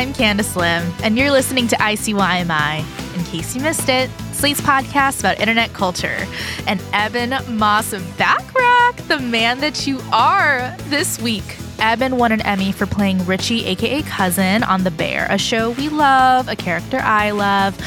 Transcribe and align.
I'm 0.00 0.14
Candice 0.14 0.56
Lim, 0.56 0.90
and 1.02 1.18
you're 1.18 1.30
listening 1.30 1.68
to 1.68 1.76
ICYMI. 1.76 2.78
In 3.18 3.24
case 3.26 3.54
you 3.54 3.60
missed 3.60 3.90
it, 3.90 4.08
Slate's 4.32 4.62
podcast 4.62 5.20
about 5.20 5.38
internet 5.40 5.74
culture. 5.74 6.26
And 6.66 6.80
Ebon 6.94 7.58
Moss 7.58 7.92
of 7.92 8.00
Bachrach, 8.16 8.96
the 9.08 9.18
man 9.18 9.60
that 9.60 9.86
you 9.86 10.00
are 10.10 10.74
this 10.84 11.20
week. 11.20 11.58
Ebon 11.82 12.16
won 12.16 12.32
an 12.32 12.40
Emmy 12.40 12.72
for 12.72 12.86
playing 12.86 13.26
Richie, 13.26 13.66
aka 13.66 14.00
Cousin, 14.04 14.62
on 14.62 14.84
The 14.84 14.90
Bear, 14.90 15.26
a 15.28 15.36
show 15.36 15.72
we 15.72 15.90
love, 15.90 16.48
a 16.48 16.56
character 16.56 16.98
I 17.00 17.32
love. 17.32 17.78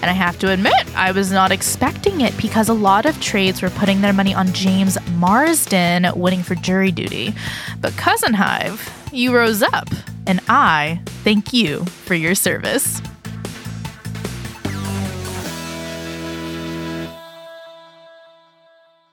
And 0.00 0.10
I 0.10 0.14
have 0.14 0.38
to 0.38 0.50
admit, 0.50 0.72
I 0.96 1.12
was 1.12 1.30
not 1.30 1.52
expecting 1.52 2.22
it 2.22 2.34
because 2.38 2.70
a 2.70 2.74
lot 2.74 3.04
of 3.04 3.20
trades 3.20 3.60
were 3.60 3.68
putting 3.68 4.00
their 4.00 4.14
money 4.14 4.32
on 4.32 4.54
James 4.54 4.96
Marsden 5.16 6.06
winning 6.18 6.42
for 6.42 6.54
jury 6.54 6.92
duty. 6.92 7.34
But 7.78 7.94
Cousin 7.98 8.32
Hive, 8.32 8.90
you 9.12 9.34
rose 9.34 9.62
up, 9.62 9.88
and 10.28 10.40
I 10.46 11.00
thank 11.24 11.52
you 11.52 11.84
for 11.84 12.14
your 12.14 12.36
service. 12.36 13.00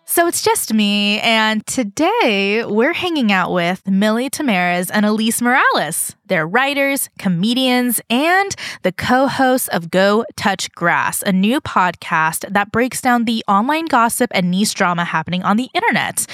So 0.07 0.27
it's 0.27 0.43
just 0.43 0.73
me, 0.73 1.19
and 1.19 1.65
today 1.67 2.63
we're 2.63 2.93
hanging 2.93 3.33
out 3.33 3.51
with 3.51 3.85
Milly 3.85 4.29
Tamarez 4.29 4.89
and 4.93 5.05
Alise 5.05 5.41
Morales. 5.41 6.15
They're 6.27 6.47
writers, 6.47 7.09
comedians, 7.19 7.99
and 8.09 8.55
the 8.83 8.93
co 8.93 9.27
hosts 9.27 9.67
of 9.67 9.91
Go 9.91 10.23
Touch 10.37 10.71
Grass, 10.71 11.21
a 11.21 11.33
new 11.33 11.59
podcast 11.59 12.49
that 12.49 12.71
breaks 12.71 13.01
down 13.01 13.25
the 13.25 13.43
online 13.49 13.87
gossip 13.87 14.31
and 14.33 14.49
niche 14.49 14.73
drama 14.73 15.03
happening 15.03 15.43
on 15.43 15.57
the 15.57 15.69
internet. 15.73 16.25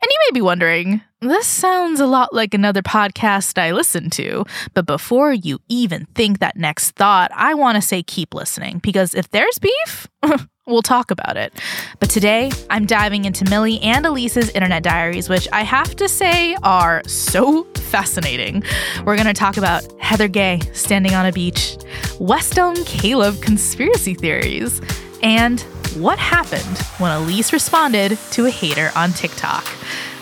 And 0.00 0.08
you 0.08 0.16
may 0.28 0.34
be 0.38 0.42
wondering, 0.42 1.02
this 1.20 1.46
sounds 1.46 1.98
a 1.98 2.06
lot 2.06 2.32
like 2.32 2.54
another 2.54 2.82
podcast 2.82 3.58
I 3.58 3.72
listen 3.72 4.10
to. 4.10 4.44
But 4.74 4.86
before 4.86 5.32
you 5.32 5.58
even 5.68 6.06
think 6.14 6.38
that 6.38 6.56
next 6.56 6.92
thought, 6.92 7.32
I 7.34 7.54
want 7.54 7.76
to 7.76 7.82
say 7.82 8.04
keep 8.04 8.34
listening 8.34 8.78
because 8.78 9.14
if 9.14 9.28
there's 9.30 9.58
beef, 9.58 10.06
we'll 10.66 10.82
talk 10.82 11.10
about 11.10 11.36
it. 11.36 11.52
But 11.98 12.10
today, 12.10 12.52
I'm 12.70 12.86
diving 12.86 13.24
into 13.24 13.44
Milly 13.46 13.80
and 13.80 14.06
Alise's 14.06 14.50
internet 14.50 14.84
diaries, 14.84 15.28
which 15.28 15.48
I 15.52 15.62
have 15.62 15.96
to 15.96 16.08
say 16.08 16.54
are 16.62 17.02
so 17.08 17.64
fascinating. 17.74 18.62
We're 19.04 19.16
going 19.16 19.26
to 19.26 19.32
talk 19.32 19.56
about 19.56 19.82
Heather 20.00 20.28
Gay 20.28 20.60
standing 20.74 21.14
on 21.14 21.26
a 21.26 21.32
beach, 21.32 21.76
West 22.20 22.56
Elm 22.56 22.76
Caleb 22.84 23.42
conspiracy 23.42 24.14
theories, 24.14 24.80
and 25.22 25.64
what 26.00 26.18
happened 26.18 26.78
when 26.98 27.10
Alise 27.10 27.52
responded 27.52 28.18
to 28.30 28.46
a 28.46 28.50
hater 28.50 28.90
on 28.94 29.12
TikTok. 29.12 29.66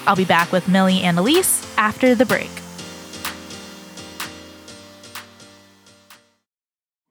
I'll 0.06 0.16
be 0.16 0.25
back 0.25 0.53
with 0.53 0.69
Milly 0.69 1.03
and 1.03 1.19
Alise 1.19 1.66
after 1.76 2.14
the 2.14 2.26
break. 2.26 2.50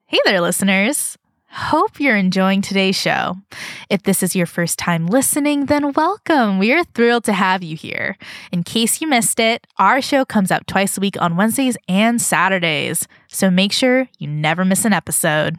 Hey 0.06 0.18
there, 0.24 0.40
listeners. 0.40 1.16
Hope 1.50 2.00
you're 2.00 2.16
enjoying 2.16 2.60
today's 2.60 2.96
show. 2.96 3.36
If 3.88 4.02
this 4.02 4.22
is 4.22 4.36
your 4.36 4.44
first 4.44 4.78
time 4.78 5.06
listening, 5.06 5.66
then 5.66 5.92
welcome. 5.92 6.58
We 6.58 6.72
are 6.74 6.84
thrilled 6.84 7.24
to 7.24 7.32
have 7.32 7.62
you 7.62 7.76
here. 7.76 8.18
In 8.52 8.62
case 8.62 9.00
you 9.00 9.08
missed 9.08 9.40
it, 9.40 9.66
our 9.78 10.02
show 10.02 10.26
comes 10.26 10.50
out 10.50 10.66
twice 10.66 10.98
a 10.98 11.00
week 11.00 11.20
on 11.20 11.36
Wednesdays 11.36 11.78
and 11.88 12.20
Saturdays, 12.20 13.08
so 13.28 13.50
make 13.50 13.72
sure 13.72 14.06
you 14.18 14.28
never 14.28 14.66
miss 14.66 14.84
an 14.84 14.92
episode. 14.92 15.58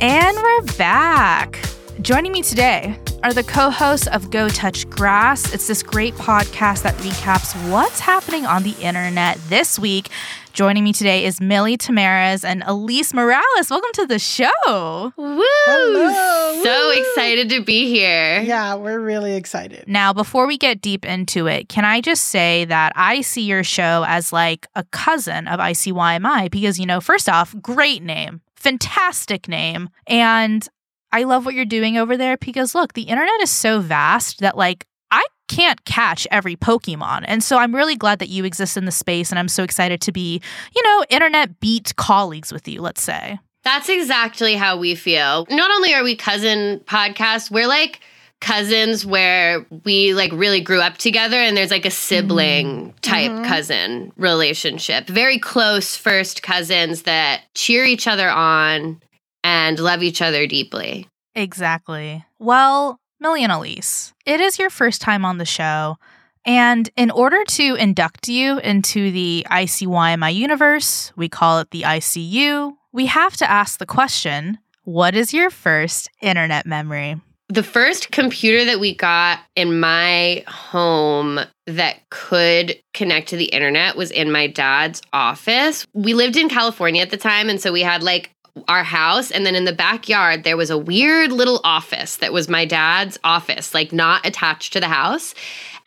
And 0.00 0.36
we're 0.36 0.62
back. 0.76 1.58
Joining 2.02 2.32
me 2.32 2.42
today 2.42 2.98
are 3.22 3.32
the 3.32 3.42
co 3.42 3.70
hosts 3.70 4.06
of 4.08 4.30
Go 4.30 4.48
Touch 4.48 4.88
Grass. 4.90 5.52
It's 5.54 5.66
this 5.66 5.82
great 5.82 6.14
podcast 6.14 6.82
that 6.82 6.94
recaps 6.96 7.54
what's 7.70 8.00
happening 8.00 8.44
on 8.44 8.62
the 8.62 8.72
internet 8.80 9.38
this 9.48 9.78
week. 9.78 10.08
Joining 10.52 10.84
me 10.84 10.92
today 10.92 11.24
is 11.24 11.40
Milly 11.40 11.76
Tamarez 11.76 12.44
and 12.44 12.62
Alise 12.62 13.12
Morales. 13.12 13.70
Welcome 13.70 13.90
to 13.94 14.06
the 14.06 14.18
show. 14.18 15.12
Woo! 15.16 15.42
Hello, 15.66 16.62
So 16.62 16.88
woo. 16.88 16.98
excited 17.00 17.50
to 17.50 17.62
be 17.62 17.88
here. 17.90 18.40
Yeah, 18.40 18.74
we're 18.74 19.00
really 19.00 19.34
excited. 19.34 19.84
Now, 19.86 20.12
before 20.14 20.46
we 20.46 20.56
get 20.56 20.80
deep 20.80 21.04
into 21.04 21.46
it, 21.46 21.68
can 21.68 21.84
I 21.84 22.00
just 22.00 22.24
say 22.26 22.64
that 22.66 22.92
I 22.96 23.20
see 23.20 23.42
your 23.42 23.64
show 23.64 24.04
as 24.08 24.32
like 24.32 24.66
a 24.74 24.84
cousin 24.84 25.46
of 25.48 25.60
ICYMI 25.60 26.50
because, 26.50 26.78
you 26.78 26.86
know, 26.86 27.00
first 27.02 27.28
off, 27.28 27.54
great 27.60 28.02
name, 28.02 28.40
fantastic 28.66 29.48
name. 29.48 29.88
And 30.08 30.66
I 31.12 31.22
love 31.22 31.44
what 31.44 31.54
you're 31.54 31.64
doing 31.64 31.96
over 31.96 32.16
there 32.16 32.36
because, 32.36 32.74
look, 32.74 32.94
the 32.94 33.02
internet 33.02 33.40
is 33.40 33.50
so 33.50 33.80
vast 33.80 34.40
that, 34.40 34.56
like, 34.56 34.86
I 35.10 35.24
can't 35.48 35.84
catch 35.84 36.26
every 36.32 36.56
Pokemon. 36.56 37.24
And 37.28 37.44
so 37.44 37.58
I'm 37.58 37.74
really 37.74 37.94
glad 37.94 38.18
that 38.18 38.28
you 38.28 38.44
exist 38.44 38.76
in 38.76 38.84
the 38.84 38.90
space. 38.90 39.30
And 39.30 39.38
I'm 39.38 39.48
so 39.48 39.62
excited 39.62 40.00
to 40.00 40.12
be, 40.12 40.40
you 40.74 40.82
know, 40.82 41.04
internet 41.08 41.60
beat 41.60 41.94
colleagues 41.94 42.52
with 42.52 42.66
you, 42.66 42.82
let's 42.82 43.02
say. 43.02 43.38
That's 43.62 43.88
exactly 43.88 44.54
how 44.54 44.76
we 44.78 44.96
feel. 44.96 45.46
Not 45.48 45.70
only 45.70 45.94
are 45.94 46.02
we 46.02 46.16
cousin 46.16 46.80
podcasts, 46.86 47.50
we're 47.50 47.68
like 47.68 48.00
cousins 48.40 49.04
where 49.04 49.66
we 49.84 50.14
like 50.14 50.32
really 50.32 50.60
grew 50.60 50.80
up 50.80 50.98
together 50.98 51.36
and 51.36 51.56
there's 51.56 51.70
like 51.70 51.86
a 51.86 51.90
sibling 51.90 52.66
mm-hmm. 52.66 52.98
type 53.02 53.30
mm-hmm. 53.30 53.44
cousin 53.44 54.12
relationship. 54.16 55.06
Very 55.06 55.38
close 55.38 55.96
first 55.96 56.42
cousins 56.42 57.02
that 57.02 57.42
cheer 57.54 57.84
each 57.84 58.06
other 58.06 58.28
on 58.28 59.02
and 59.42 59.78
love 59.78 60.02
each 60.02 60.20
other 60.20 60.46
deeply. 60.46 61.08
Exactly. 61.34 62.24
Well, 62.38 63.00
Milly 63.20 63.44
and 63.44 63.52
Alise, 63.52 64.12
it 64.24 64.40
is 64.40 64.58
your 64.58 64.70
first 64.70 65.00
time 65.00 65.24
on 65.24 65.38
the 65.38 65.44
show. 65.44 65.96
And 66.44 66.88
in 66.96 67.10
order 67.10 67.42
to 67.44 67.74
induct 67.74 68.28
you 68.28 68.58
into 68.60 69.10
the 69.10 69.46
ICYMI 69.50 70.34
universe, 70.34 71.12
we 71.16 71.28
call 71.28 71.58
it 71.58 71.70
the 71.70 71.82
ICU, 71.82 72.72
we 72.92 73.06
have 73.06 73.36
to 73.38 73.50
ask 73.50 73.78
the 73.78 73.86
question 73.86 74.58
what 74.84 75.16
is 75.16 75.34
your 75.34 75.50
first 75.50 76.08
internet 76.22 76.64
memory? 76.64 77.20
The 77.48 77.62
first 77.62 78.10
computer 78.10 78.64
that 78.64 78.80
we 78.80 78.94
got 78.94 79.38
in 79.54 79.78
my 79.78 80.42
home 80.48 81.38
that 81.66 82.00
could 82.10 82.76
connect 82.92 83.28
to 83.28 83.36
the 83.36 83.44
internet 83.44 83.96
was 83.96 84.10
in 84.10 84.32
my 84.32 84.48
dad's 84.48 85.00
office. 85.12 85.86
We 85.92 86.14
lived 86.14 86.36
in 86.36 86.48
California 86.48 87.02
at 87.02 87.10
the 87.10 87.16
time. 87.16 87.48
And 87.48 87.60
so 87.60 87.72
we 87.72 87.82
had 87.82 88.02
like 88.02 88.32
our 88.68 88.82
house. 88.82 89.30
And 89.30 89.46
then 89.46 89.54
in 89.54 89.64
the 89.64 89.72
backyard, 89.72 90.42
there 90.42 90.56
was 90.56 90.70
a 90.70 90.78
weird 90.78 91.30
little 91.30 91.60
office 91.62 92.16
that 92.16 92.32
was 92.32 92.48
my 92.48 92.64
dad's 92.64 93.18
office, 93.22 93.74
like 93.74 93.92
not 93.92 94.26
attached 94.26 94.72
to 94.72 94.80
the 94.80 94.88
house. 94.88 95.34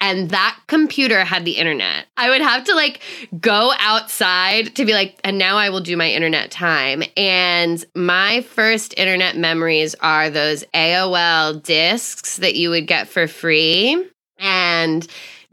And 0.02 0.30
that 0.30 0.58
computer 0.68 1.26
had 1.26 1.44
the 1.44 1.58
internet. 1.58 2.06
I 2.16 2.30
would 2.30 2.42
have 2.42 2.64
to 2.66 2.76
like 2.76 3.02
go 3.40 3.74
outside 3.80 4.76
to 4.76 4.86
be 4.86 4.94
like, 4.94 5.20
and 5.24 5.38
now 5.38 5.58
I 5.58 5.70
will 5.70 5.82
do 5.82 5.98
my 5.98 6.10
internet 6.10 6.52
time. 6.52 7.04
And 7.18 7.84
my 7.96 8.42
first 8.42 8.94
internet 8.98 9.36
memories 9.36 9.96
are 9.96 10.30
those 10.30 10.64
AOL 10.74 11.62
discs 11.62 12.38
that 12.38 12.56
you 12.56 12.70
would 12.70 12.88
get 12.88 13.10
for 13.10 13.28
free 13.28 14.10
and 14.38 15.06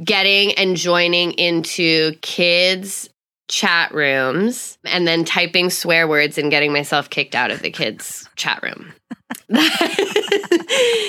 getting 0.03 0.53
and 0.53 0.77
joining 0.77 1.33
into 1.33 2.13
kids 2.21 3.09
chat 3.49 3.93
rooms 3.95 4.79
and 4.85 5.07
then 5.07 5.25
typing 5.25 5.71
swear 5.71 6.09
words 6.09 6.39
and 6.39 6.51
getting 6.51 6.73
myself 6.73 7.11
kicked 7.11 7.35
out 7.35 7.51
of 7.51 7.63
the 7.63 7.71
kids 7.71 8.29
chat 8.37 8.63
room. 8.63 8.93
that 9.49 11.01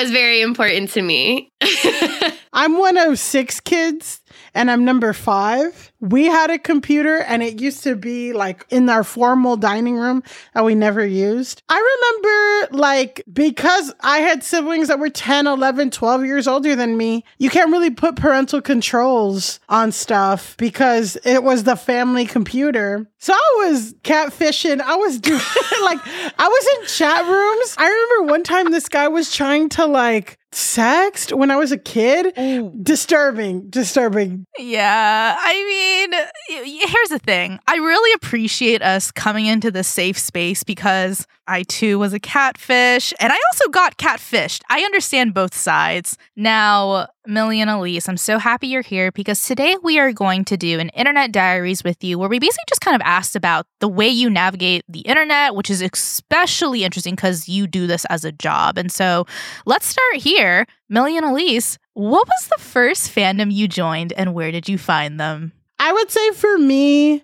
was 0.00 0.10
very 0.10 0.40
important 0.40 0.90
to 0.90 1.02
me. 1.02 1.50
I'm 2.52 2.78
one 2.78 2.96
of 2.96 3.18
six 3.18 3.60
kids 3.60 4.20
and 4.54 4.70
I'm 4.70 4.84
number 4.84 5.12
five. 5.12 5.92
We 6.00 6.26
had 6.26 6.50
a 6.50 6.58
computer 6.58 7.18
and 7.18 7.42
it 7.42 7.60
used 7.60 7.82
to 7.84 7.96
be 7.96 8.32
like 8.32 8.66
in 8.70 8.88
our 8.88 9.04
formal 9.04 9.56
dining 9.56 9.96
room 9.96 10.22
that 10.54 10.64
we 10.64 10.74
never 10.74 11.04
used. 11.04 11.62
I 11.68 11.78
remember 11.78 12.76
like 12.78 13.22
because 13.32 13.92
I 14.00 14.18
had 14.18 14.44
siblings 14.44 14.88
that 14.88 14.98
were 14.98 15.10
10, 15.10 15.46
11, 15.46 15.90
12 15.90 16.24
years 16.24 16.46
older 16.46 16.76
than 16.76 16.96
me, 16.96 17.24
you 17.38 17.50
can't 17.50 17.72
really 17.72 17.90
put 17.90 18.16
parental 18.16 18.60
controls 18.60 19.60
on 19.68 19.92
stuff 19.92 20.56
because 20.56 21.16
it 21.24 21.42
was 21.42 21.64
the 21.64 21.76
family 21.76 22.26
computer. 22.26 23.06
So 23.18 23.32
I 23.32 23.66
was 23.66 23.94
catfishing. 24.02 24.80
I 24.80 24.96
was 24.96 25.18
doing 25.18 25.38
like 25.82 25.98
I 26.38 26.48
was 26.48 26.68
in 26.80 26.86
chat 26.86 27.24
rooms. 27.24 27.74
I 27.78 27.88
remember 27.88 28.32
one 28.32 28.42
time 28.42 28.70
this 28.70 28.88
guy 28.88 29.08
was 29.08 29.34
trying 29.34 29.70
to 29.70 29.86
like 29.86 30.38
sext 30.54 31.36
when 31.36 31.50
I 31.50 31.56
was 31.56 31.72
a 31.72 31.78
kid. 31.78 32.38
Ooh. 32.38 32.72
Disturbing, 32.82 33.68
disturbing. 33.70 34.46
Yeah. 34.58 35.36
I 35.38 36.08
mean, 36.48 36.64
here's 36.88 37.08
the 37.08 37.18
thing 37.18 37.58
I 37.66 37.76
really 37.76 38.12
appreciate 38.14 38.82
us 38.82 39.10
coming 39.10 39.46
into 39.46 39.70
this 39.70 39.88
safe 39.88 40.18
space 40.18 40.62
because 40.62 41.26
I 41.46 41.64
too 41.64 41.98
was 41.98 42.12
a 42.12 42.20
catfish 42.20 43.12
and 43.20 43.32
I 43.32 43.36
also 43.52 43.68
got 43.70 43.98
catfished. 43.98 44.62
I 44.70 44.80
understand 44.80 45.34
both 45.34 45.54
sides. 45.54 46.16
Now, 46.36 47.08
Milly 47.26 47.60
and 47.62 47.70
Alise, 47.70 48.06
I'm 48.06 48.18
so 48.18 48.38
happy 48.38 48.66
you're 48.66 48.82
here 48.82 49.10
because 49.10 49.40
today 49.40 49.76
we 49.82 49.98
are 49.98 50.12
going 50.12 50.44
to 50.44 50.58
do 50.58 50.78
an 50.78 50.90
internet 50.90 51.32
diaries 51.32 51.82
with 51.82 52.04
you 52.04 52.18
where 52.18 52.28
we 52.28 52.38
basically 52.38 52.64
just 52.68 52.82
kind 52.82 52.94
of 52.94 53.00
asked 53.02 53.34
about 53.34 53.66
the 53.80 53.88
way 53.88 54.08
you 54.08 54.28
navigate 54.28 54.84
the 54.90 55.00
internet, 55.00 55.54
which 55.54 55.70
is 55.70 55.80
especially 55.80 56.84
interesting 56.84 57.14
because 57.14 57.48
you 57.48 57.66
do 57.66 57.86
this 57.86 58.04
as 58.06 58.26
a 58.26 58.32
job. 58.32 58.76
And 58.76 58.92
so 58.92 59.26
let's 59.64 59.86
start 59.86 60.16
here. 60.16 60.66
Milly 60.90 61.16
and 61.16 61.24
Alise, 61.24 61.78
what 61.94 62.28
was 62.28 62.48
the 62.48 62.62
first 62.62 63.14
fandom 63.14 63.50
you 63.50 63.68
joined 63.68 64.12
and 64.12 64.34
where 64.34 64.52
did 64.52 64.68
you 64.68 64.76
find 64.76 65.18
them? 65.18 65.52
I 65.78 65.94
would 65.94 66.10
say 66.10 66.30
for 66.32 66.58
me, 66.58 67.22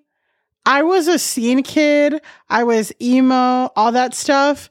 I 0.65 0.83
was 0.83 1.09
a 1.09 1.19
scene 1.19 1.63
kid. 1.63 2.23
I 2.49 2.65
was 2.65 2.91
emo, 3.03 3.71
all 3.77 3.93
that 3.93 4.15
stuff 4.15 4.71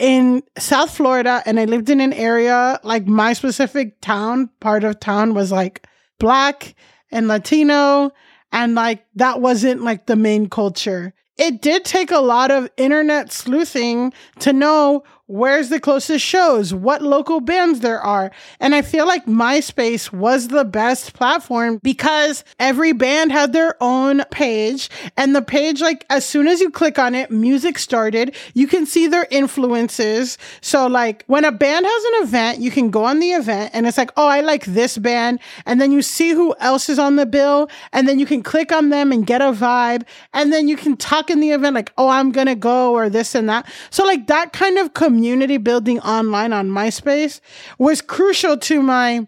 in 0.00 0.42
South 0.58 0.90
Florida. 0.90 1.42
And 1.46 1.60
I 1.60 1.66
lived 1.66 1.90
in 1.90 2.00
an 2.00 2.14
area 2.14 2.80
like 2.82 3.06
my 3.06 3.34
specific 3.34 4.00
town, 4.00 4.48
part 4.58 4.82
of 4.82 4.98
town 4.98 5.34
was 5.34 5.52
like 5.52 5.86
black 6.18 6.74
and 7.12 7.28
Latino. 7.28 8.10
And 8.50 8.74
like 8.74 9.04
that 9.14 9.40
wasn't 9.40 9.82
like 9.82 10.06
the 10.06 10.16
main 10.16 10.48
culture. 10.48 11.14
It 11.36 11.62
did 11.62 11.84
take 11.84 12.10
a 12.10 12.18
lot 12.18 12.50
of 12.50 12.68
internet 12.76 13.30
sleuthing 13.30 14.12
to 14.40 14.52
know 14.52 15.04
where's 15.30 15.68
the 15.68 15.78
closest 15.78 16.24
shows, 16.24 16.74
what 16.74 17.02
local 17.02 17.40
bands 17.40 17.80
there 17.80 18.00
are. 18.00 18.32
And 18.58 18.74
I 18.74 18.82
feel 18.82 19.06
like 19.06 19.26
MySpace 19.26 20.12
was 20.12 20.48
the 20.48 20.64
best 20.64 21.14
platform 21.14 21.78
because 21.84 22.42
every 22.58 22.92
band 22.92 23.30
had 23.30 23.52
their 23.52 23.76
own 23.80 24.24
page. 24.32 24.90
And 25.16 25.36
the 25.36 25.42
page, 25.42 25.80
like, 25.80 26.04
as 26.10 26.26
soon 26.26 26.48
as 26.48 26.60
you 26.60 26.68
click 26.68 26.98
on 26.98 27.14
it, 27.14 27.30
music 27.30 27.78
started. 27.78 28.34
You 28.54 28.66
can 28.66 28.86
see 28.86 29.06
their 29.06 29.28
influences. 29.30 30.36
So, 30.60 30.88
like, 30.88 31.22
when 31.28 31.44
a 31.44 31.52
band 31.52 31.86
has 31.88 32.04
an 32.04 32.28
event, 32.28 32.58
you 32.58 32.72
can 32.72 32.90
go 32.90 33.04
on 33.04 33.20
the 33.20 33.30
event 33.30 33.70
and 33.72 33.86
it's 33.86 33.98
like, 33.98 34.10
oh, 34.16 34.26
I 34.26 34.40
like 34.40 34.64
this 34.64 34.98
band. 34.98 35.38
And 35.64 35.80
then 35.80 35.92
you 35.92 36.02
see 36.02 36.30
who 36.30 36.56
else 36.58 36.88
is 36.88 36.98
on 36.98 37.14
the 37.14 37.26
bill. 37.26 37.70
And 37.92 38.08
then 38.08 38.18
you 38.18 38.26
can 38.26 38.42
click 38.42 38.72
on 38.72 38.88
them 38.88 39.12
and 39.12 39.24
get 39.24 39.40
a 39.40 39.52
vibe. 39.52 40.02
And 40.34 40.52
then 40.52 40.66
you 40.66 40.76
can 40.76 40.96
talk 40.96 41.30
in 41.30 41.38
the 41.38 41.52
event, 41.52 41.76
like, 41.76 41.92
oh, 41.96 42.08
I'm 42.08 42.32
going 42.32 42.48
to 42.48 42.56
go 42.56 42.94
or 42.94 43.08
this 43.08 43.36
and 43.36 43.48
that. 43.48 43.70
So, 43.90 44.04
like, 44.04 44.26
that 44.26 44.52
kind 44.52 44.76
of 44.76 44.92
community 44.92 45.19
community 45.20 45.58
building 45.58 46.00
online 46.00 46.50
on 46.50 46.70
MySpace 46.70 47.42
was 47.78 48.00
crucial 48.00 48.56
to 48.56 48.80
my 48.80 49.26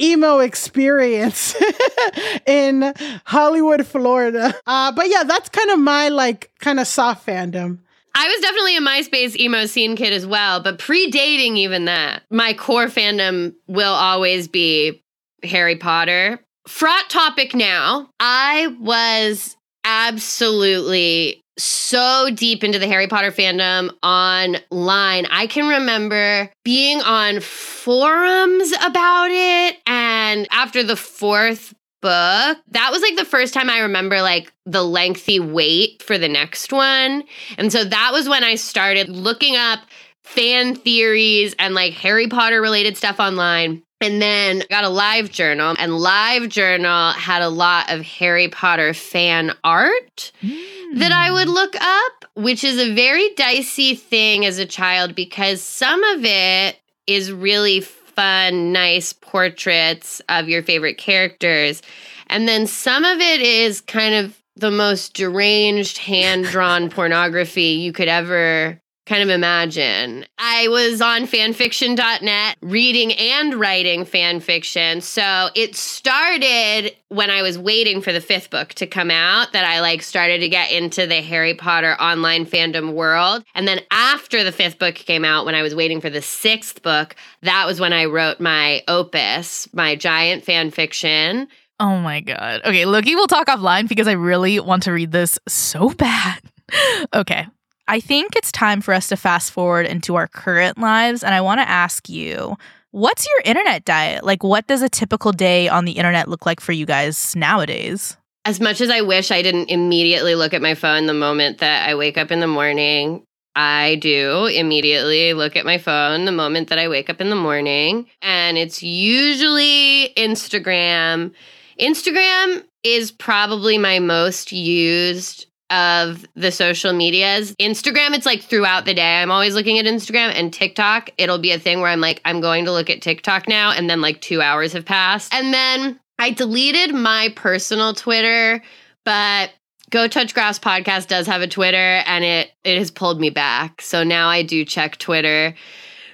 emo 0.00 0.38
experience 0.38 1.54
in 2.46 2.94
Hollywood, 3.26 3.86
Florida. 3.86 4.54
Uh, 4.66 4.92
but 4.92 5.10
yeah, 5.10 5.24
that's 5.24 5.50
kind 5.50 5.68
of 5.68 5.78
my 5.78 6.08
like 6.08 6.50
kind 6.60 6.80
of 6.80 6.86
soft 6.86 7.26
fandom. 7.26 7.80
I 8.14 8.26
was 8.26 8.40
definitely 8.40 8.78
a 8.78 8.80
MySpace 8.80 9.36
emo 9.38 9.66
scene 9.66 9.94
kid 9.94 10.14
as 10.14 10.26
well, 10.26 10.62
but 10.62 10.78
predating 10.78 11.58
even 11.58 11.84
that, 11.84 12.22
my 12.30 12.54
core 12.54 12.86
fandom 12.86 13.52
will 13.66 13.92
always 13.92 14.48
be 14.48 15.04
Harry 15.42 15.76
Potter. 15.76 16.40
Fraught 16.66 17.10
topic 17.10 17.54
now. 17.54 18.08
I 18.18 18.74
was 18.80 19.54
absolutely 19.84 21.44
so 21.58 22.30
deep 22.34 22.62
into 22.64 22.78
the 22.78 22.86
Harry 22.86 23.06
Potter 23.06 23.30
fandom 23.30 23.90
online. 24.02 25.26
I 25.26 25.46
can 25.46 25.68
remember 25.68 26.50
being 26.64 27.00
on 27.00 27.40
forums 27.40 28.72
about 28.82 29.30
it. 29.30 29.76
And 29.86 30.46
after 30.50 30.82
the 30.82 30.96
fourth 30.96 31.74
book, 32.02 32.58
that 32.70 32.90
was 32.90 33.02
like 33.02 33.16
the 33.16 33.24
first 33.24 33.54
time 33.54 33.70
I 33.70 33.80
remember 33.80 34.20
like 34.20 34.52
the 34.64 34.82
lengthy 34.82 35.40
wait 35.40 36.02
for 36.02 36.18
the 36.18 36.28
next 36.28 36.72
one. 36.72 37.24
And 37.58 37.72
so 37.72 37.84
that 37.84 38.10
was 38.12 38.28
when 38.28 38.44
I 38.44 38.56
started 38.56 39.08
looking 39.08 39.56
up 39.56 39.80
fan 40.24 40.74
theories 40.74 41.54
and 41.58 41.74
like 41.74 41.94
Harry 41.94 42.26
Potter 42.28 42.60
related 42.60 42.96
stuff 42.96 43.20
online. 43.20 43.82
And 44.06 44.22
then 44.22 44.62
got 44.70 44.84
a 44.84 44.88
live 44.88 45.32
journal, 45.32 45.74
and 45.80 45.98
live 45.98 46.48
journal 46.48 47.10
had 47.10 47.42
a 47.42 47.48
lot 47.48 47.90
of 47.90 48.02
Harry 48.02 48.46
Potter 48.46 48.94
fan 48.94 49.52
art 49.64 50.30
mm. 50.40 50.64
that 50.94 51.10
I 51.10 51.32
would 51.32 51.48
look 51.48 51.74
up, 51.74 52.24
which 52.34 52.62
is 52.62 52.78
a 52.78 52.94
very 52.94 53.34
dicey 53.34 53.96
thing 53.96 54.46
as 54.46 54.58
a 54.60 54.64
child 54.64 55.16
because 55.16 55.60
some 55.60 56.04
of 56.04 56.24
it 56.24 56.76
is 57.08 57.32
really 57.32 57.80
fun, 57.80 58.70
nice 58.70 59.12
portraits 59.12 60.22
of 60.28 60.48
your 60.48 60.62
favorite 60.62 60.98
characters. 60.98 61.82
And 62.28 62.46
then 62.46 62.68
some 62.68 63.04
of 63.04 63.18
it 63.18 63.40
is 63.40 63.80
kind 63.80 64.14
of 64.14 64.40
the 64.54 64.70
most 64.70 65.14
deranged 65.14 65.98
hand 65.98 66.44
drawn 66.44 66.90
pornography 66.90 67.72
you 67.72 67.92
could 67.92 68.08
ever 68.08 68.80
kind 69.06 69.22
of 69.22 69.28
imagine. 69.28 70.26
I 70.36 70.68
was 70.68 71.00
on 71.00 71.22
fanfiction.net 71.22 72.56
reading 72.60 73.12
and 73.12 73.54
writing 73.54 74.04
fanfiction. 74.04 75.00
So 75.00 75.48
it 75.54 75.76
started 75.76 76.94
when 77.08 77.30
I 77.30 77.42
was 77.42 77.56
waiting 77.56 78.02
for 78.02 78.12
the 78.12 78.20
fifth 78.20 78.50
book 78.50 78.70
to 78.74 78.86
come 78.86 79.10
out 79.10 79.52
that 79.52 79.64
I 79.64 79.80
like 79.80 80.02
started 80.02 80.40
to 80.40 80.48
get 80.48 80.72
into 80.72 81.06
the 81.06 81.22
Harry 81.22 81.54
Potter 81.54 81.94
online 82.00 82.46
fandom 82.46 82.92
world. 82.94 83.44
And 83.54 83.66
then 83.66 83.80
after 83.92 84.42
the 84.42 84.52
fifth 84.52 84.78
book 84.78 84.96
came 84.96 85.24
out, 85.24 85.46
when 85.46 85.54
I 85.54 85.62
was 85.62 85.74
waiting 85.74 86.00
for 86.00 86.10
the 86.10 86.22
sixth 86.22 86.82
book, 86.82 87.14
that 87.42 87.64
was 87.66 87.80
when 87.80 87.92
I 87.92 88.06
wrote 88.06 88.40
my 88.40 88.82
opus, 88.88 89.72
my 89.72 89.94
giant 89.94 90.44
fanfiction. 90.44 91.46
Oh 91.78 91.98
my 91.98 92.20
God. 92.20 92.62
Okay, 92.64 92.86
Loki, 92.86 93.14
we'll 93.14 93.26
talk 93.26 93.46
offline 93.46 93.88
because 93.88 94.08
I 94.08 94.12
really 94.12 94.58
want 94.58 94.82
to 94.84 94.92
read 94.92 95.12
this 95.12 95.38
so 95.46 95.90
bad. 95.90 96.40
okay, 97.14 97.46
I 97.88 98.00
think 98.00 98.34
it's 98.34 98.50
time 98.50 98.80
for 98.80 98.92
us 98.92 99.08
to 99.08 99.16
fast 99.16 99.52
forward 99.52 99.86
into 99.86 100.16
our 100.16 100.26
current 100.26 100.78
lives. 100.78 101.22
And 101.22 101.34
I 101.34 101.40
want 101.40 101.60
to 101.60 101.68
ask 101.68 102.08
you, 102.08 102.56
what's 102.90 103.28
your 103.28 103.40
internet 103.44 103.84
diet? 103.84 104.24
Like, 104.24 104.42
what 104.42 104.66
does 104.66 104.82
a 104.82 104.88
typical 104.88 105.32
day 105.32 105.68
on 105.68 105.84
the 105.84 105.92
internet 105.92 106.28
look 106.28 106.46
like 106.46 106.60
for 106.60 106.72
you 106.72 106.86
guys 106.86 107.36
nowadays? 107.36 108.16
As 108.44 108.60
much 108.60 108.80
as 108.80 108.90
I 108.90 109.02
wish 109.02 109.30
I 109.30 109.42
didn't 109.42 109.70
immediately 109.70 110.34
look 110.34 110.54
at 110.54 110.62
my 110.62 110.74
phone 110.74 111.06
the 111.06 111.14
moment 111.14 111.58
that 111.58 111.88
I 111.88 111.94
wake 111.94 112.18
up 112.18 112.30
in 112.30 112.40
the 112.40 112.46
morning, 112.46 113.22
I 113.54 113.96
do 113.96 114.46
immediately 114.46 115.32
look 115.32 115.56
at 115.56 115.64
my 115.64 115.78
phone 115.78 116.26
the 116.26 116.32
moment 116.32 116.68
that 116.68 116.78
I 116.78 116.88
wake 116.88 117.08
up 117.08 117.20
in 117.20 117.30
the 117.30 117.36
morning. 117.36 118.06
And 118.20 118.58
it's 118.58 118.82
usually 118.82 120.12
Instagram. 120.16 121.32
Instagram 121.80 122.64
is 122.82 123.10
probably 123.10 123.78
my 123.78 123.98
most 123.98 124.52
used 124.52 125.45
of 125.70 126.24
the 126.34 126.52
social 126.52 126.92
medias. 126.92 127.54
Instagram, 127.56 128.14
it's 128.14 128.26
like 128.26 128.42
throughout 128.42 128.84
the 128.84 128.94
day. 128.94 129.20
I'm 129.20 129.30
always 129.30 129.54
looking 129.54 129.78
at 129.78 129.84
Instagram 129.84 130.32
and 130.34 130.52
TikTok. 130.52 131.10
It'll 131.18 131.38
be 131.38 131.52
a 131.52 131.58
thing 131.58 131.80
where 131.80 131.90
I'm 131.90 132.00
like, 132.00 132.20
I'm 132.24 132.40
going 132.40 132.64
to 132.66 132.72
look 132.72 132.90
at 132.90 133.02
TikTok 133.02 133.48
now. 133.48 133.72
And 133.72 133.90
then 133.90 134.00
like 134.00 134.20
two 134.20 134.40
hours 134.40 134.72
have 134.72 134.84
passed. 134.84 135.34
And 135.34 135.52
then 135.52 135.98
I 136.18 136.30
deleted 136.30 136.94
my 136.94 137.32
personal 137.34 137.94
Twitter, 137.94 138.62
but 139.04 139.50
Go 139.90 140.08
Touch 140.08 140.34
Grass 140.34 140.58
podcast 140.58 141.06
does 141.06 141.26
have 141.26 141.42
a 141.42 141.46
Twitter 141.46 141.76
and 141.76 142.24
it 142.24 142.50
it 142.64 142.78
has 142.78 142.90
pulled 142.90 143.20
me 143.20 143.30
back. 143.30 143.80
So 143.80 144.02
now 144.02 144.28
I 144.28 144.42
do 144.42 144.64
check 144.64 144.96
Twitter 144.98 145.54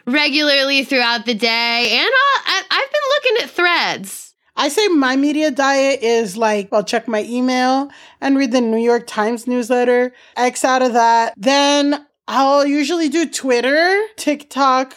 regularly 0.07 0.85
throughout 0.85 1.25
the 1.25 1.35
day 1.35 1.99
and 1.99 2.09
I'll, 2.47 2.63
I've 2.71 2.91
been 2.93 3.01
looking 3.17 3.45
at 3.45 3.51
threads. 3.51 4.22
I 4.55 4.69
say 4.69 4.87
my 4.89 5.17
media 5.17 5.51
diet 5.51 6.03
is 6.03 6.37
like 6.37 6.69
I'll 6.73 6.85
check 6.85 7.09
my 7.09 7.25
email 7.25 7.91
and 8.21 8.37
read 8.37 8.53
the 8.53 8.61
New 8.61 8.79
York 8.79 9.07
Times 9.07 9.47
newsletter. 9.47 10.13
X 10.37 10.65
out 10.65 10.83
of 10.83 10.93
that. 10.93 11.35
Then 11.37 12.07
I'll 12.29 12.67
usually 12.67 13.09
do 13.09 13.29
Twitter, 13.29 14.03
TikTok, 14.17 14.95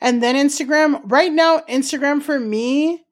and 0.00 0.22
then 0.22 0.34
Instagram. 0.34 1.00
Right 1.04 1.32
now, 1.32 1.60
Instagram 1.68 2.22
for 2.22 2.38
me 2.38 3.04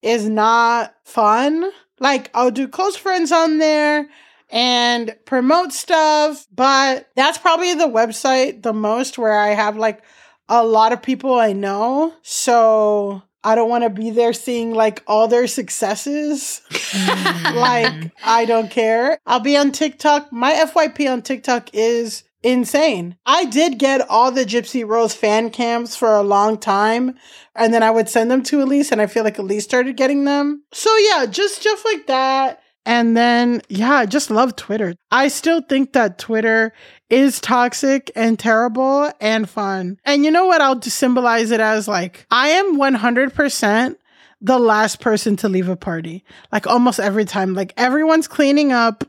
is 0.00 0.28
not 0.28 0.94
fun. 1.04 1.70
Like 1.98 2.30
I'll 2.34 2.50
do 2.50 2.68
close 2.68 2.96
friends 2.96 3.32
on 3.32 3.58
there 3.58 4.08
and 4.50 5.16
promote 5.24 5.72
stuff, 5.72 6.46
but 6.54 7.08
that's 7.16 7.38
probably 7.38 7.74
the 7.74 7.88
website 7.88 8.62
the 8.62 8.72
most 8.72 9.18
where 9.18 9.38
I 9.38 9.50
have 9.50 9.76
like 9.76 10.02
a 10.48 10.64
lot 10.64 10.92
of 10.92 11.02
people 11.02 11.34
I 11.34 11.52
know. 11.52 12.14
So 12.22 13.22
I 13.44 13.54
don't 13.54 13.68
want 13.68 13.84
to 13.84 13.90
be 13.90 14.10
there 14.10 14.32
seeing 14.32 14.72
like 14.72 15.02
all 15.06 15.28
their 15.28 15.46
successes. 15.46 16.62
Mm. 16.70 17.54
like, 17.54 18.12
I 18.24 18.44
don't 18.44 18.70
care. 18.70 19.18
I'll 19.26 19.40
be 19.40 19.56
on 19.56 19.72
TikTok. 19.72 20.32
My 20.32 20.52
FYP 20.52 21.10
on 21.10 21.22
TikTok 21.22 21.70
is 21.72 22.24
insane. 22.42 23.16
I 23.26 23.44
did 23.44 23.78
get 23.78 24.08
all 24.08 24.30
the 24.30 24.44
Gypsy 24.44 24.86
Rose 24.86 25.14
fan 25.14 25.50
cams 25.50 25.96
for 25.96 26.14
a 26.14 26.22
long 26.22 26.58
time. 26.58 27.16
And 27.54 27.72
then 27.74 27.82
I 27.82 27.90
would 27.90 28.08
send 28.08 28.30
them 28.30 28.42
to 28.44 28.64
Alise, 28.64 28.92
and 28.92 29.00
I 29.00 29.06
feel 29.06 29.24
like 29.24 29.36
Alise 29.36 29.62
started 29.62 29.96
getting 29.96 30.24
them. 30.24 30.62
So, 30.72 30.94
yeah, 30.96 31.26
just 31.26 31.60
stuff 31.60 31.84
like 31.84 32.06
that. 32.06 32.61
And 32.84 33.16
then, 33.16 33.62
yeah, 33.68 33.94
I 33.94 34.06
just 34.06 34.30
love 34.30 34.56
Twitter. 34.56 34.94
I 35.10 35.28
still 35.28 35.60
think 35.60 35.92
that 35.92 36.18
Twitter 36.18 36.72
is 37.10 37.40
toxic 37.40 38.10
and 38.16 38.38
terrible 38.38 39.10
and 39.20 39.48
fun. 39.48 39.98
And 40.04 40.24
you 40.24 40.30
know 40.30 40.46
what? 40.46 40.60
I'll 40.60 40.82
symbolize 40.82 41.50
it 41.50 41.60
as 41.60 41.86
like, 41.86 42.26
I 42.30 42.48
am 42.48 42.76
100% 42.76 43.96
the 44.42 44.58
last 44.58 45.00
person 45.00 45.36
to 45.36 45.48
leave 45.48 45.68
a 45.68 45.76
party. 45.76 46.24
Like 46.50 46.66
almost 46.66 46.98
every 46.98 47.24
time. 47.24 47.54
Like 47.54 47.72
everyone's 47.76 48.26
cleaning 48.26 48.72
up 48.72 49.04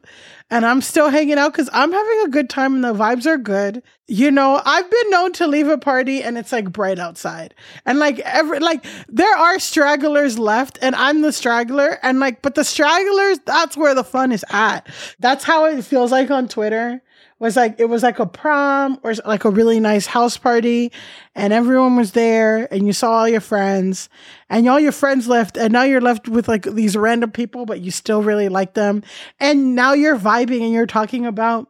and 0.52 0.66
I'm 0.66 0.82
still 0.82 1.10
hanging 1.10 1.40
out 1.40 1.52
because 1.52 1.70
I'm 1.74 1.92
having 1.92 2.22
a 2.26 2.30
good 2.30 2.50
time 2.50 2.76
and 2.76 2.84
the 2.84 2.94
vibes 2.94 3.26
are 3.26 3.40
good. 3.40 3.82
You 4.08 4.30
know, 4.30 4.62
I've 4.64 4.90
been 4.90 5.10
known 5.10 5.34
to 5.34 5.48
leave 5.48 5.68
a 5.68 5.80
party 5.80 6.22
and 6.22 6.38
it's 6.38 6.52
like 6.52 6.72
bright 6.72 7.00
outside. 7.00 7.56
And 7.86 7.98
like 7.98 8.20
every 8.20 8.60
like 8.60 8.86
there 9.08 9.36
are 9.36 9.58
stragglers 9.58 10.38
left 10.38 10.78
and 10.84 10.94
I'm 10.94 11.22
the 11.22 11.34
straggler. 11.34 11.98
And 12.04 12.20
like, 12.20 12.44
but 12.44 12.54
the 12.54 12.64
stragglers, 12.64 13.40
that's 13.40 13.76
where 13.76 13.96
the 13.96 14.04
fun 14.04 14.32
is 14.32 14.46
at. 14.52 14.88
That's 15.20 15.44
how 15.44 15.66
it 15.66 15.82
feels 15.84 16.12
like 16.12 16.30
on 16.30 16.48
Twitter 16.48 17.02
was 17.44 17.58
like 17.58 17.78
it 17.78 17.90
was 17.90 18.02
like 18.04 18.20
a 18.20 18.26
prom 18.26 18.98
or 19.04 19.14
like 19.26 19.44
a 19.44 19.50
really 19.50 19.80
nice 19.80 20.06
house 20.06 20.38
party 20.38 20.92
and 21.36 21.52
everyone 21.52 21.98
was 21.98 22.14
there 22.14 22.74
and 22.74 22.88
you 22.88 22.94
saw 22.94 23.12
all 23.12 23.28
your 23.28 23.42
friends 23.42 24.08
and 24.50 24.68
all 24.70 24.80
your 24.80 24.94
friends 24.94 25.28
left 25.28 25.58
and 25.58 25.74
now 25.74 25.84
you're 25.84 26.02
left 26.02 26.30
with 26.30 26.48
like 26.48 26.64
these 26.64 26.96
random 26.96 27.30
people 27.30 27.66
but 27.66 27.82
you 27.82 27.92
still 27.92 28.24
really 28.24 28.48
like 28.48 28.76
them 28.76 29.04
and 29.42 29.76
now 29.76 29.92
you're 29.92 30.18
vibing 30.18 30.62
and 30.62 30.72
you're 30.72 30.86
talking 30.88 31.26
about 31.26 31.70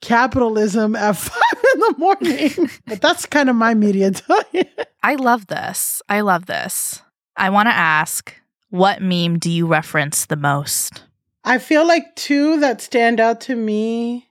capitalism 0.00 0.96
at 0.96 1.16
five 1.16 1.64
in 1.74 1.80
the 1.80 1.94
morning 1.98 2.70
but 2.86 3.02
that's 3.02 3.26
kind 3.26 3.50
of 3.50 3.54
my 3.54 3.74
media 3.74 4.10
diet 4.10 4.88
I 5.02 5.14
love 5.14 5.46
this. 5.46 6.02
I 6.10 6.20
love 6.20 6.44
this. 6.44 7.00
I 7.34 7.48
want 7.48 7.68
to 7.68 7.74
ask, 7.74 8.34
what 8.68 9.00
meme 9.00 9.38
do 9.38 9.50
you 9.50 9.66
reference 9.66 10.26
the 10.26 10.36
most? 10.36 11.04
i 11.42 11.58
feel 11.58 11.86
like 11.86 12.14
two 12.16 12.60
that 12.60 12.82
stand 12.82 13.18
out 13.18 13.40
to 13.40 13.56
me 13.56 14.29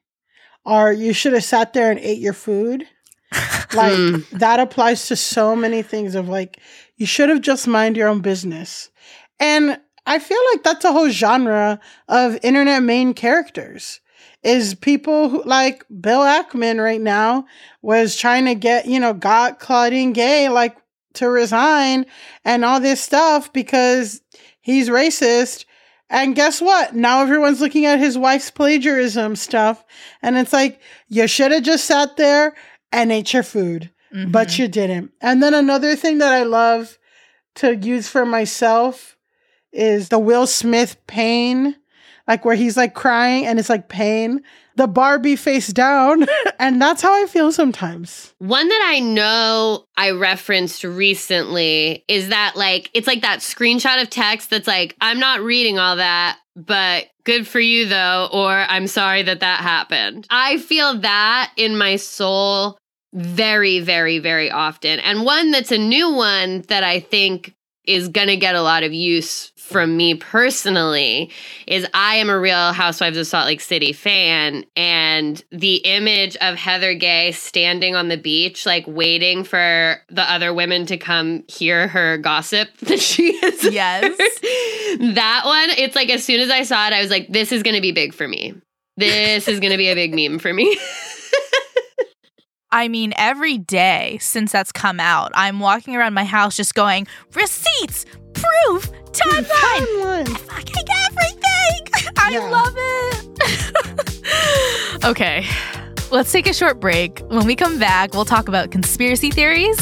are 0.69 0.93
you 0.93 1.13
should 1.13 1.33
have 1.33 1.43
sat 1.43 1.73
there 1.73 1.89
and 1.91 1.99
ate 1.99 2.19
your 2.19 2.33
food 2.33 2.85
like 3.73 3.93
Hmm. 3.95 4.17
that 4.33 4.59
applies 4.59 5.07
to 5.07 5.15
so 5.15 5.55
many 5.55 5.81
things 5.81 6.15
of 6.15 6.27
like 6.29 6.59
you 6.97 7.05
should 7.05 7.29
have 7.29 7.41
just 7.41 7.67
mind 7.67 7.97
your 7.97 8.07
own 8.07 8.21
business 8.21 8.89
and 9.39 9.79
i 10.05 10.19
feel 10.19 10.41
like 10.53 10.63
that's 10.63 10.85
a 10.85 10.91
whole 10.91 11.09
genre 11.09 11.79
of 12.07 12.37
internet 12.43 12.81
main 12.83 13.13
characters 13.13 13.99
is 14.43 14.73
people 14.75 15.29
who 15.29 15.43
like 15.43 15.83
bill 16.01 16.21
ackman 16.21 16.81
right 16.83 17.01
now 17.01 17.45
was 17.81 18.15
trying 18.15 18.45
to 18.45 18.55
get 18.55 18.85
you 18.85 18.99
know 18.99 19.13
got 19.13 19.59
claudine 19.59 20.13
gay 20.13 20.49
like 20.49 20.75
to 21.13 21.27
resign 21.29 22.05
and 22.45 22.63
all 22.65 22.79
this 22.79 23.01
stuff 23.01 23.51
because 23.53 24.21
he's 24.61 24.89
racist 24.89 25.65
and 26.09 26.35
guess 26.35 26.59
what? 26.59 26.95
Now 26.95 27.21
everyone's 27.21 27.61
looking 27.61 27.85
at 27.85 27.99
his 27.99 28.17
wife's 28.17 28.49
plagiarism 28.49 29.35
stuff. 29.35 29.85
And 30.21 30.37
it's 30.37 30.53
like, 30.53 30.81
you 31.07 31.27
should 31.27 31.51
have 31.51 31.63
just 31.63 31.85
sat 31.85 32.17
there 32.17 32.55
and 32.91 33.11
ate 33.11 33.33
your 33.33 33.43
food, 33.43 33.91
but 34.11 34.47
mm-hmm. 34.47 34.61
you 34.61 34.67
didn't. 34.67 35.11
And 35.21 35.43
then 35.43 35.53
another 35.53 35.95
thing 35.95 36.17
that 36.17 36.33
I 36.33 36.43
love 36.43 36.97
to 37.55 37.75
use 37.75 38.07
for 38.07 38.25
myself 38.25 39.17
is 39.71 40.09
the 40.09 40.17
Will 40.17 40.47
Smith 40.47 40.97
pain, 41.05 41.75
like 42.29 42.45
where 42.45 42.55
he's 42.55 42.77
like 42.77 42.93
crying 42.93 43.47
and 43.47 43.59
it's 43.59 43.69
like 43.69 43.89
pain. 43.89 44.43
The 44.75 44.87
Barbie 44.87 45.35
face 45.35 45.67
down. 45.67 46.27
and 46.59 46.79
that's 46.79 47.01
how 47.01 47.11
I 47.11 47.25
feel 47.25 47.51
sometimes. 47.51 48.33
One 48.37 48.69
that 48.69 48.85
I 48.87 48.99
know 48.99 49.85
I 49.97 50.11
referenced 50.11 50.83
recently 50.83 52.05
is 52.07 52.29
that 52.29 52.55
like 52.55 52.91
it's 52.93 53.07
like 53.07 53.23
that 53.23 53.39
screenshot 53.39 54.01
of 54.01 54.11
text 54.11 54.51
that's 54.51 54.67
like 54.67 54.95
I'm 55.01 55.19
not 55.19 55.41
reading 55.41 55.79
all 55.79 55.95
that, 55.95 56.37
but 56.55 57.07
good 57.25 57.47
for 57.47 57.59
you 57.59 57.87
though 57.87 58.29
or 58.31 58.51
I'm 58.51 58.85
sorry 58.85 59.23
that 59.23 59.39
that 59.39 59.61
happened. 59.61 60.27
I 60.29 60.59
feel 60.59 60.99
that 60.99 61.51
in 61.57 61.77
my 61.77 61.95
soul 61.95 62.77
very 63.11 63.79
very 63.79 64.19
very 64.19 64.51
often. 64.51 64.99
And 64.99 65.25
one 65.25 65.49
that's 65.49 65.71
a 65.71 65.79
new 65.79 66.13
one 66.13 66.61
that 66.67 66.83
I 66.83 66.99
think 66.99 67.55
is 67.89 68.07
going 68.07 68.27
to 68.27 68.37
get 68.37 68.53
a 68.53 68.61
lot 68.61 68.83
of 68.83 68.93
use 68.93 69.51
from 69.55 69.97
me 69.97 70.15
personally 70.15 71.29
is 71.67 71.87
I 71.93 72.15
am 72.15 72.29
a 72.29 72.39
real 72.39 72.71
Housewives 72.71 73.17
of 73.17 73.25
Salt 73.25 73.47
Lake 73.47 73.61
City 73.61 73.93
fan 73.93 74.63
and 74.75 75.43
the 75.51 75.77
image 75.77 76.35
of 76.37 76.55
Heather 76.55 76.93
Gay 76.93 77.31
standing 77.31 77.95
on 77.95 78.07
the 78.07 78.17
beach 78.17 78.65
like 78.65 78.85
waiting 78.87 79.43
for 79.43 79.97
the 80.09 80.23
other 80.23 80.53
women 80.53 80.85
to 80.87 80.97
come 80.97 81.43
hear 81.47 81.87
her 81.87 82.17
gossip 82.17 82.69
that 82.81 82.99
she 82.99 83.35
is. 83.35 83.63
Yes. 83.63 84.03
heard. 84.03 85.15
that 85.15 85.41
one 85.45 85.69
it's 85.77 85.95
like 85.95 86.09
as 86.09 86.23
soon 86.23 86.39
as 86.41 86.49
I 86.49 86.63
saw 86.63 86.87
it 86.87 86.93
I 86.93 87.01
was 87.01 87.09
like 87.09 87.27
this 87.29 87.51
is 87.51 87.63
going 87.63 87.75
to 87.75 87.81
be 87.81 87.91
big 87.91 88.13
for 88.13 88.27
me. 88.27 88.53
This 88.97 89.47
is 89.47 89.59
going 89.59 89.71
to 89.71 89.77
be 89.77 89.89
a 89.89 89.95
big 89.95 90.13
meme 90.13 90.39
for 90.39 90.53
me. 90.53 90.77
I 92.71 92.87
mean, 92.87 93.13
every 93.17 93.57
day 93.57 94.19
since 94.21 94.51
that's 94.51 94.71
come 94.71 94.99
out, 94.99 95.31
I'm 95.33 95.59
walking 95.59 95.95
around 95.95 96.13
my 96.13 96.23
house 96.23 96.55
just 96.55 96.75
going, 96.75 97.07
receipts, 97.33 98.05
proof, 98.33 98.91
timeline, 99.11 99.45
Timeline. 99.45 100.37
fucking 100.37 100.85
everything. 101.07 102.13
I 102.17 102.29
Yeah. 102.31 102.47
love 102.49 102.73
it. 102.77 103.25
okay, 105.05 105.47
let's 106.11 106.31
take 106.31 106.45
a 106.47 106.53
short 106.53 106.79
break. 106.79 107.19
When 107.29 107.47
we 107.47 107.55
come 107.55 107.79
back, 107.79 108.13
we'll 108.13 108.25
talk 108.25 108.47
about 108.47 108.69
conspiracy 108.69 109.31
theories 109.31 109.79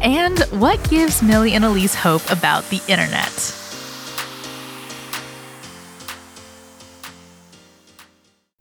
and 0.00 0.38
what 0.58 0.82
gives 0.88 1.22
Milly 1.22 1.52
and 1.52 1.64
Alise 1.64 1.94
hope 1.94 2.22
about 2.30 2.64
the 2.70 2.80
internet. 2.88 3.58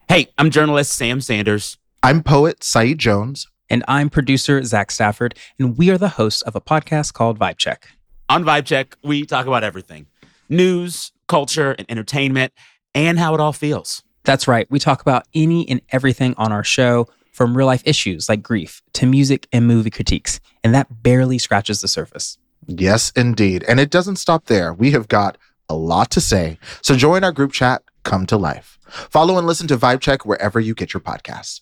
Hey, 0.10 0.28
I'm 0.38 0.50
journalist 0.50 0.92
Sam 0.92 1.22
Sanders. 1.22 1.78
I'm 2.04 2.22
poet 2.22 2.64
Saeed 2.64 2.98
Jones. 3.00 3.48
And 3.72 3.86
I'm 3.88 4.10
producer 4.10 4.62
Zach 4.66 4.92
Stafford, 4.92 5.34
and 5.58 5.78
we 5.78 5.90
are 5.92 5.98
the 5.98 6.10
hosts 6.10 6.42
of 6.42 6.58
a 6.58 6.62
podcast 6.62 7.14
called 7.14 7.40
Vibe 7.40 7.58
Check. 7.58 7.88
On 8.28 8.44
Vibe 8.44 8.66
Check, 8.66 8.98
we 9.02 9.26
talk 9.26 9.48
about 9.48 9.64
everything 9.64 10.08
news, 10.50 11.14
culture, 11.30 11.72
and 11.80 11.90
entertainment, 11.90 12.52
and 12.94 13.18
how 13.18 13.34
it 13.34 13.40
all 13.40 13.54
feels. 13.54 14.04
That's 14.26 14.46
right, 14.46 14.70
we 14.70 14.78
talk 14.78 15.00
about 15.00 15.26
any 15.34 15.68
and 15.70 15.80
everything 15.90 16.36
on 16.38 16.52
our 16.52 16.66
show, 16.66 17.08
from 17.32 17.56
real 17.56 17.66
life 17.66 17.82
issues 17.86 18.28
like 18.28 18.44
grief 18.44 18.82
to 18.92 19.06
music 19.06 19.48
and 19.54 19.66
movie 19.68 19.90
critiques, 19.90 20.42
and 20.66 20.76
that 20.76 21.02
barely 21.02 21.38
scratches 21.38 21.80
the 21.80 21.88
surface. 21.88 22.38
Yes, 22.68 23.14
indeed. 23.16 23.64
And 23.70 23.80
it 23.80 23.90
doesn't 23.90 24.18
stop 24.18 24.48
there. 24.48 24.74
We 24.74 24.92
have 24.92 25.08
got 25.08 25.38
a 25.70 25.76
lot 25.76 26.12
to 26.12 26.20
say. 26.20 26.60
So 26.82 26.98
join 26.98 27.24
our 27.24 27.32
group 27.32 27.54
chat, 27.54 27.84
Come 28.04 28.26
to 28.26 28.36
Life. 28.36 28.78
Follow 28.90 29.38
and 29.38 29.48
listen 29.48 29.70
to 29.70 29.78
Vibe 29.78 30.02
Check 30.02 30.26
wherever 30.26 30.60
you 30.60 30.76
get 30.76 30.94
your 30.94 31.00
podcasts. 31.00 31.62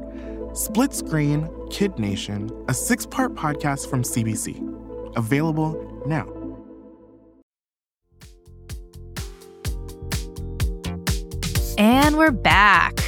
Split 0.53 0.93
Screen 0.93 1.49
Kid 1.69 1.97
Nation, 1.97 2.49
a 2.67 2.73
six 2.73 3.05
part 3.05 3.35
podcast 3.35 3.89
from 3.89 4.03
CBC. 4.03 4.59
Available 5.15 6.03
now. 6.05 6.27
And 11.77 12.17
we're 12.17 12.31
back. 12.31 12.99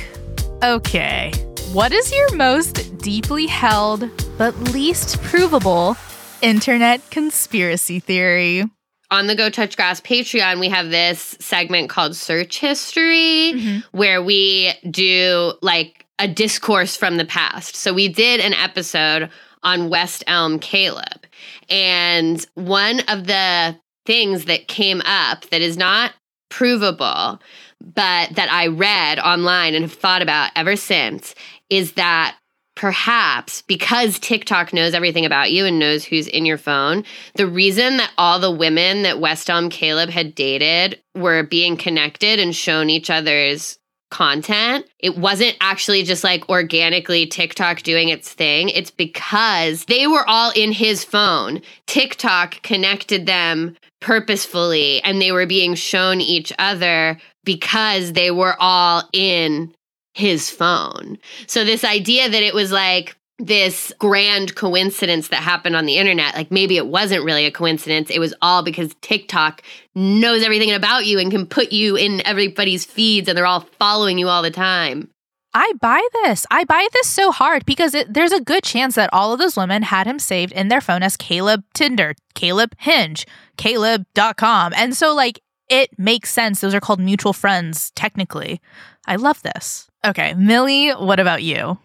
Okay. 0.64 1.34
What 1.74 1.92
is 1.92 2.14
your 2.14 2.36
most 2.36 2.98
deeply 3.00 3.48
held 3.48 4.10
but 4.38 4.56
least 4.72 5.22
provable 5.22 5.98
internet 6.42 7.10
conspiracy 7.12 8.00
theory? 8.00 8.64
on 9.12 9.28
the 9.28 9.36
Go 9.36 9.48
Touch 9.52 9.76
Grass 9.76 10.02
Patreon, 10.02 10.60
we 10.60 10.70
have 10.70 10.90
this 10.90 11.38
segment 11.40 11.88
called 11.88 12.16
Search 12.16 12.60
History, 12.60 13.54
mm-hmm. 13.54 13.80
where 13.96 14.24
we 14.24 14.74
do 14.90 15.54
like 15.62 16.03
a 16.24 16.28
discourse 16.28 16.96
from 16.96 17.18
the 17.18 17.26
past. 17.26 17.76
So 17.76 17.94
we 17.94 18.08
did 18.08 18.40
an 18.40 18.54
episode 18.54 19.30
on 19.62 19.90
West 19.90 20.24
Elm 20.26 20.58
Caleb. 20.58 21.26
And 21.70 22.46
one 22.56 23.02
of 23.10 23.28
the 23.28 23.78
things 24.06 24.46
that 24.46 24.70
came 24.70 25.02
up 25.06 25.50
that 25.50 25.62
is 25.62 25.76
not 25.76 26.14
provable, 26.50 27.42
but 27.82 28.36
that 28.36 28.50
I 28.50 28.68
read 28.68 29.20
online 29.20 29.76
and 29.76 29.84
have 29.84 29.94
thought 29.94 30.22
about 30.22 30.52
ever 30.56 30.78
since 30.78 31.36
is 31.70 31.94
that 31.94 32.38
perhaps 32.76 33.62
because 33.64 34.18
TikTok 34.18 34.72
knows 34.72 34.94
everything 34.94 35.26
about 35.26 35.52
you 35.52 35.66
and 35.66 35.78
knows 35.78 36.06
who's 36.06 36.28
in 36.28 36.46
your 36.46 36.58
phone, 36.58 37.04
the 37.36 37.48
reason 37.48 37.98
that 37.98 38.12
all 38.18 38.40
the 38.40 38.50
women 38.50 39.04
that 39.04 39.20
West 39.20 39.50
Elm 39.50 39.70
Caleb 39.70 40.10
had 40.10 40.36
dated 40.36 41.02
were 41.16 41.44
being 41.44 41.76
connected 41.76 42.40
and 42.40 42.56
shown 42.56 42.90
each 42.90 43.10
other's 43.10 43.78
content, 44.14 44.86
it 45.00 45.18
wasn't 45.18 45.58
actually 45.60 46.04
just 46.04 46.24
like 46.24 46.48
organically 46.48 47.26
TikTok 47.26 47.82
doing 47.82 48.10
its 48.10 48.32
thing. 48.32 48.70
It's 48.70 48.92
because 48.92 49.86
they 49.86 50.06
were 50.06 50.24
all 50.30 50.52
in 50.56 50.72
his 50.72 51.04
phone. 51.04 51.62
TikTok 51.88 52.62
connected 52.62 53.26
them 53.26 53.76
purposefully 54.02 55.02
and 55.04 55.20
they 55.20 55.32
were 55.32 55.48
being 55.48 55.74
shown 55.74 56.22
each 56.22 56.54
other 56.60 57.18
because 57.44 58.14
they 58.14 58.30
were 58.30 58.56
all 58.60 59.10
in 59.14 59.74
his 60.14 60.48
phone. 60.48 61.18
So 61.48 61.66
this 61.66 61.84
idea 61.84 62.30
that 62.30 62.44
it 62.44 62.54
was 62.54 62.72
like 62.72 63.18
this 63.46 63.92
grand 64.00 64.56
coincidence 64.56 65.28
that 65.28 65.44
happened 65.44 65.76
on 65.76 65.86
the 65.86 65.98
internet, 65.98 66.36
like 66.36 66.50
maybe 66.50 66.78
it 66.78 66.88
wasn't 66.88 67.24
really 67.24 67.46
a 67.46 67.52
coincidence. 67.52 68.10
It 68.10 68.20
was 68.20 68.34
all 68.42 68.64
because 68.64 68.96
TikTok 69.02 69.62
knows 69.96 70.44
everything 70.44 70.72
about 70.72 71.06
you 71.06 71.20
and 71.20 71.30
can 71.30 71.46
put 71.46 71.72
you 71.72 71.96
in 71.96 72.26
everybody's 72.26 72.86
feeds 72.86 73.28
and 73.28 73.38
they're 73.38 73.46
all 73.46 73.68
following 73.80 74.18
you 74.18 74.30
all 74.30 74.42
the 74.42 74.52
time. 74.52 75.10
I 75.54 75.74
buy 75.80 76.06
this. 76.24 76.48
I 76.50 76.64
buy 76.64 76.88
this 76.94 77.08
so 77.08 77.32
hard 77.32 77.66
because 77.66 77.94
it, 77.94 78.12
there's 78.12 78.32
a 78.32 78.42
good 78.42 78.64
chance 78.64 78.96
that 78.96 79.12
all 79.14 79.34
of 79.34 79.40
those 79.40 79.56
women 79.56 79.84
had 79.84 80.08
him 80.08 80.18
saved 80.18 80.52
in 80.54 80.70
their 80.70 80.82
phone 80.82 81.04
as 81.04 81.16
Caleb 81.16 81.64
Tinder, 81.76 82.16
Caleb 82.34 82.74
Hinge, 82.80 83.28
Caleb.com. 83.58 84.74
And 84.76 84.96
so, 84.96 85.14
like, 85.14 85.42
it 85.70 85.92
makes 86.00 86.32
sense. 86.32 86.62
Those 86.62 86.74
are 86.74 86.80
called 86.80 87.00
mutual 87.00 87.34
friends, 87.34 87.92
technically. 87.92 88.62
I 89.06 89.16
love 89.18 89.44
this. 89.44 89.88
Okay, 90.06 90.34
Milly, 90.34 90.90
what 90.90 91.20
about 91.20 91.44
you? 91.44 91.78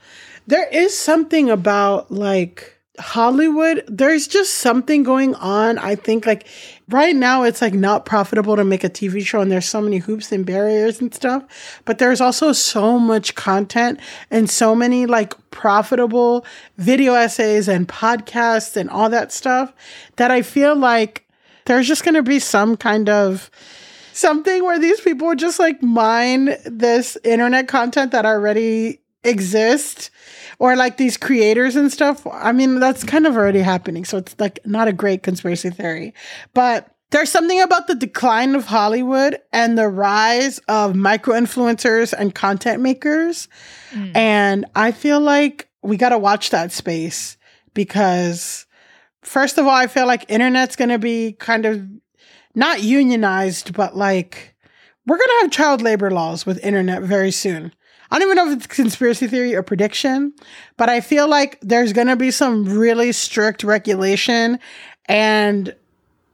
There 0.48 0.66
is 0.66 0.96
something 0.96 1.50
about 1.50 2.10
like 2.10 2.74
Hollywood. 2.98 3.84
There's 3.86 4.26
just 4.26 4.54
something 4.54 5.02
going 5.02 5.34
on. 5.34 5.76
I 5.76 5.94
think 5.94 6.24
like 6.24 6.46
right 6.88 7.14
now 7.14 7.42
it's 7.42 7.60
like 7.60 7.74
not 7.74 8.06
profitable 8.06 8.56
to 8.56 8.64
make 8.64 8.82
a 8.82 8.88
TV 8.88 9.24
show 9.26 9.42
and 9.42 9.52
there's 9.52 9.68
so 9.68 9.82
many 9.82 9.98
hoops 9.98 10.32
and 10.32 10.46
barriers 10.46 11.02
and 11.02 11.14
stuff. 11.14 11.44
But 11.84 11.98
there's 11.98 12.22
also 12.22 12.52
so 12.52 12.98
much 12.98 13.34
content 13.34 14.00
and 14.30 14.48
so 14.48 14.74
many 14.74 15.04
like 15.04 15.34
profitable 15.50 16.46
video 16.78 17.12
essays 17.12 17.68
and 17.68 17.86
podcasts 17.86 18.74
and 18.74 18.88
all 18.88 19.10
that 19.10 19.32
stuff 19.32 19.74
that 20.16 20.30
I 20.30 20.40
feel 20.40 20.74
like 20.74 21.28
there's 21.66 21.86
just 21.86 22.04
going 22.04 22.14
to 22.14 22.22
be 22.22 22.38
some 22.38 22.74
kind 22.74 23.10
of 23.10 23.50
something 24.14 24.64
where 24.64 24.78
these 24.78 25.02
people 25.02 25.34
just 25.34 25.58
like 25.58 25.82
mine 25.82 26.56
this 26.64 27.18
internet 27.22 27.68
content 27.68 28.12
that 28.12 28.24
already 28.24 29.00
exists 29.28 30.10
or 30.58 30.76
like 30.76 30.96
these 30.96 31.16
creators 31.16 31.76
and 31.76 31.92
stuff. 31.92 32.26
I 32.32 32.52
mean, 32.52 32.80
that's 32.80 33.04
kind 33.04 33.26
of 33.26 33.36
already 33.36 33.60
happening. 33.60 34.04
So 34.04 34.18
it's 34.18 34.34
like 34.38 34.58
not 34.64 34.88
a 34.88 34.92
great 34.92 35.22
conspiracy 35.22 35.70
theory, 35.70 36.14
but 36.54 36.94
there's 37.10 37.30
something 37.30 37.60
about 37.60 37.86
the 37.86 37.94
decline 37.94 38.54
of 38.54 38.66
Hollywood 38.66 39.38
and 39.52 39.78
the 39.78 39.88
rise 39.88 40.58
of 40.68 40.94
micro 40.94 41.34
influencers 41.34 42.12
and 42.12 42.34
content 42.34 42.82
makers. 42.82 43.48
Hmm. 43.90 44.10
And 44.14 44.64
I 44.74 44.92
feel 44.92 45.20
like 45.20 45.68
we 45.82 45.96
got 45.96 46.10
to 46.10 46.18
watch 46.18 46.50
that 46.50 46.70
space 46.72 47.38
because 47.72 48.66
first 49.22 49.58
of 49.58 49.66
all, 49.66 49.74
I 49.74 49.86
feel 49.86 50.06
like 50.06 50.30
internet's 50.30 50.76
going 50.76 50.90
to 50.90 50.98
be 50.98 51.32
kind 51.32 51.64
of 51.64 51.86
not 52.54 52.82
unionized, 52.82 53.72
but 53.74 53.96
like 53.96 54.54
we're 55.06 55.16
going 55.16 55.28
to 55.28 55.38
have 55.42 55.50
child 55.50 55.80
labor 55.80 56.10
laws 56.10 56.44
with 56.44 56.62
internet 56.62 57.02
very 57.02 57.30
soon. 57.30 57.72
I 58.10 58.18
don't 58.18 58.28
even 58.28 58.36
know 58.36 58.50
if 58.50 58.58
it's 58.58 58.66
conspiracy 58.66 59.26
theory 59.26 59.54
or 59.54 59.62
prediction, 59.62 60.32
but 60.76 60.88
I 60.88 61.00
feel 61.00 61.28
like 61.28 61.58
there's 61.60 61.92
going 61.92 62.06
to 62.06 62.16
be 62.16 62.30
some 62.30 62.64
really 62.64 63.12
strict 63.12 63.62
regulation 63.62 64.58
and 65.06 65.74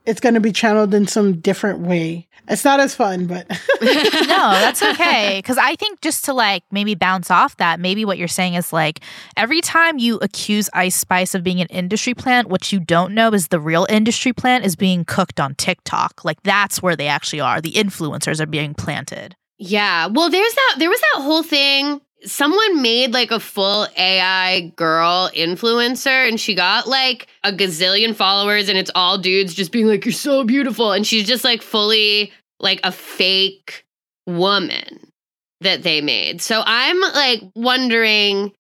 it's 0.06 0.20
going 0.20 0.34
to 0.34 0.40
be 0.40 0.52
channeled 0.52 0.94
in 0.94 1.06
some 1.06 1.40
different 1.40 1.80
way. 1.80 2.28
It's 2.46 2.64
not 2.64 2.78
as 2.78 2.94
fun, 2.94 3.26
but 3.26 3.48
no, 3.80 4.50
that's 4.50 4.82
okay. 4.82 5.38
Because 5.38 5.56
I 5.56 5.76
think 5.76 6.02
just 6.02 6.26
to 6.26 6.34
like 6.34 6.62
maybe 6.70 6.94
bounce 6.94 7.30
off 7.30 7.56
that, 7.56 7.80
maybe 7.80 8.04
what 8.04 8.18
you're 8.18 8.28
saying 8.28 8.54
is 8.54 8.70
like 8.70 9.00
every 9.36 9.62
time 9.62 9.98
you 9.98 10.18
accuse 10.18 10.68
Ice 10.74 10.94
Spice 10.94 11.34
of 11.34 11.42
being 11.42 11.62
an 11.62 11.68
industry 11.68 12.12
plant, 12.12 12.48
what 12.48 12.70
you 12.70 12.80
don't 12.80 13.14
know 13.14 13.32
is 13.32 13.48
the 13.48 13.60
real 13.60 13.86
industry 13.88 14.34
plant 14.34 14.66
is 14.66 14.76
being 14.76 15.06
cooked 15.06 15.40
on 15.40 15.54
TikTok. 15.54 16.22
Like 16.22 16.42
that's 16.42 16.82
where 16.82 16.96
they 16.96 17.08
actually 17.08 17.40
are. 17.40 17.62
The 17.62 17.72
influencers 17.72 18.40
are 18.40 18.46
being 18.46 18.74
planted. 18.74 19.34
Yeah. 19.58 20.08
Well, 20.08 20.30
there's 20.30 20.54
that 20.54 20.76
there 20.78 20.90
was 20.90 21.00
that 21.00 21.22
whole 21.22 21.42
thing 21.42 22.00
someone 22.24 22.80
made 22.80 23.12
like 23.12 23.30
a 23.30 23.40
full 23.40 23.86
AI 23.96 24.72
girl 24.76 25.30
influencer 25.34 26.26
and 26.26 26.40
she 26.40 26.54
got 26.54 26.86
like 26.86 27.28
a 27.42 27.52
gazillion 27.52 28.14
followers 28.14 28.68
and 28.68 28.78
it's 28.78 28.90
all 28.94 29.18
dudes 29.18 29.54
just 29.54 29.72
being 29.72 29.86
like 29.86 30.04
you're 30.04 30.12
so 30.12 30.44
beautiful 30.44 30.92
and 30.92 31.06
she's 31.06 31.26
just 31.26 31.44
like 31.44 31.62
fully 31.62 32.32
like 32.60 32.80
a 32.82 32.92
fake 32.92 33.84
woman 34.26 35.00
that 35.60 35.82
they 35.82 36.00
made. 36.00 36.40
So 36.40 36.62
I'm 36.64 37.00
like 37.00 37.42
wondering 37.54 38.52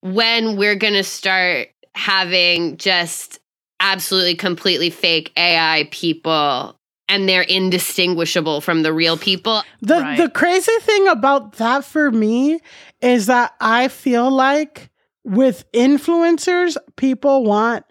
when 0.00 0.56
we're 0.56 0.76
going 0.76 0.94
to 0.94 1.04
start 1.04 1.68
having 1.94 2.76
just 2.78 3.40
absolutely 3.80 4.36
completely 4.36 4.90
fake 4.90 5.32
AI 5.36 5.88
people 5.90 6.76
and 7.12 7.28
they're 7.28 7.42
indistinguishable 7.42 8.62
from 8.62 8.82
the 8.82 8.92
real 8.92 9.18
people. 9.18 9.62
The 9.82 10.00
Right. 10.00 10.16
the 10.16 10.30
crazy 10.30 10.72
thing 10.80 11.06
about 11.08 11.52
that 11.58 11.84
for 11.84 12.10
me 12.10 12.58
is 13.02 13.26
that 13.26 13.52
I 13.60 13.88
feel 13.88 14.30
like 14.30 14.88
with 15.22 15.70
influencers, 15.72 16.78
people 16.96 17.44
want 17.44 17.84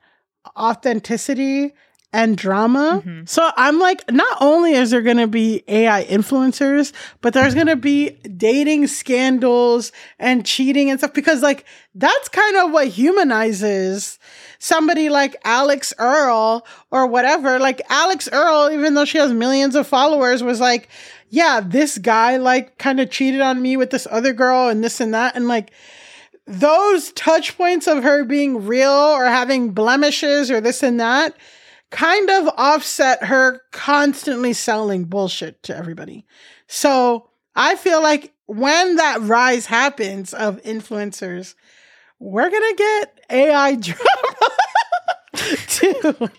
authenticity 0.58 1.74
and 2.14 2.38
drama. 2.38 3.02
Mhm. 3.06 3.28
So 3.28 3.52
I'm 3.56 3.80
like, 3.80 4.12
not 4.12 4.38
only 4.42 4.74
is 4.74 4.92
there 4.92 5.02
going 5.02 5.18
to 5.18 5.28
be 5.28 5.64
AI 5.68 6.04
influencers, 6.06 6.92
but 7.22 7.34
there's 7.34 7.54
going 7.56 7.68
to 7.68 7.76
be 7.78 8.10
dating 8.38 8.88
scandals 8.88 9.92
and 10.20 10.46
cheating 10.46 10.90
and 10.90 11.00
stuff 11.00 11.14
because 11.14 11.42
like 11.42 11.66
that's 11.96 12.28
kind 12.30 12.58
of 12.58 12.72
what 12.72 12.88
humanizes 12.88 14.20
somebody 14.60 15.10
like 15.10 15.36
Alex 15.46 15.94
Earle 16.00 16.66
or 16.92 17.08
whatever. 17.08 17.60
Like 17.60 17.82
Alex 17.90 18.28
Earle, 18.32 18.72
even 18.72 18.94
though 18.94 19.06
she 19.06 19.18
has 19.18 19.32
millions 19.32 19.76
of 19.76 19.88
followers, 19.88 20.44
was 20.44 20.60
like, 20.60 20.90
yeah, 21.30 21.62
this 21.64 21.98
guy 21.98 22.38
like 22.38 22.78
kind 22.78 23.00
of 23.00 23.10
cheated 23.10 23.40
on 23.42 23.62
me 23.62 23.78
with 23.78 23.90
this 23.90 24.08
other 24.12 24.34
girl 24.34 24.68
and 24.68 24.84
this 24.84 25.00
and 25.00 25.14
that. 25.14 25.36
And 25.38 25.48
like, 25.48 25.72
those 26.48 27.12
touch 27.14 27.56
points 27.58 27.88
of 27.88 28.04
her 28.04 28.26
being 28.26 28.66
real 28.66 28.90
or 28.90 29.26
having 29.26 29.72
blemishes 29.72 30.52
or 30.52 30.60
this 30.60 30.84
and 30.84 31.00
that 31.00 31.36
kind 31.92 32.30
of 32.30 32.48
offset 32.58 33.26
her 33.26 33.62
constantly 33.72 34.54
selling 34.54 35.06
bullshit 35.06 35.62
to 35.64 35.76
everybody. 35.76 36.26
So 36.68 37.30
I 37.56 37.76
feel 37.76 38.02
like 38.02 38.34
when 38.48 38.96
that 38.96 39.22
rise 39.22 39.66
happens 39.66 40.34
of 40.34 40.62
influencers, 40.64 41.54
we're 42.20 42.50
gonna 42.50 42.76
get 42.76 43.20
AI 43.30 43.76
drama 43.76 44.52
too. 45.68 46.30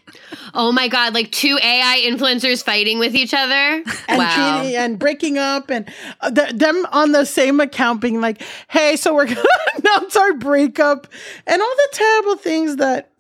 Oh 0.55 0.73
my 0.73 0.89
god, 0.89 1.15
like 1.15 1.31
two 1.33 1.59
AI 1.63 2.03
influencers 2.05 2.63
fighting 2.63 2.99
with 2.99 3.15
each 3.15 3.35
other? 3.35 3.83
and 4.09 4.19
wow. 4.19 4.61
cheating 4.61 4.77
and 4.77 4.99
breaking 4.99 5.39
up 5.39 5.71
and 5.71 5.91
uh, 6.21 6.31
th- 6.31 6.53
them 6.53 6.87
on 6.93 7.13
the 7.13 7.25
same 7.25 7.61
account 7.61 8.01
being 8.01 8.21
like, 8.21 8.43
hey, 8.69 8.97
so 8.97 9.15
we're 9.15 9.27
going 9.27 9.37
to 9.37 9.83
announce 9.83 10.17
our 10.17 10.35
breakup 10.35 11.07
and 11.47 11.63
all 11.63 11.75
the 11.77 11.89
terrible 11.93 12.37
things 12.37 12.77
that 12.77 13.12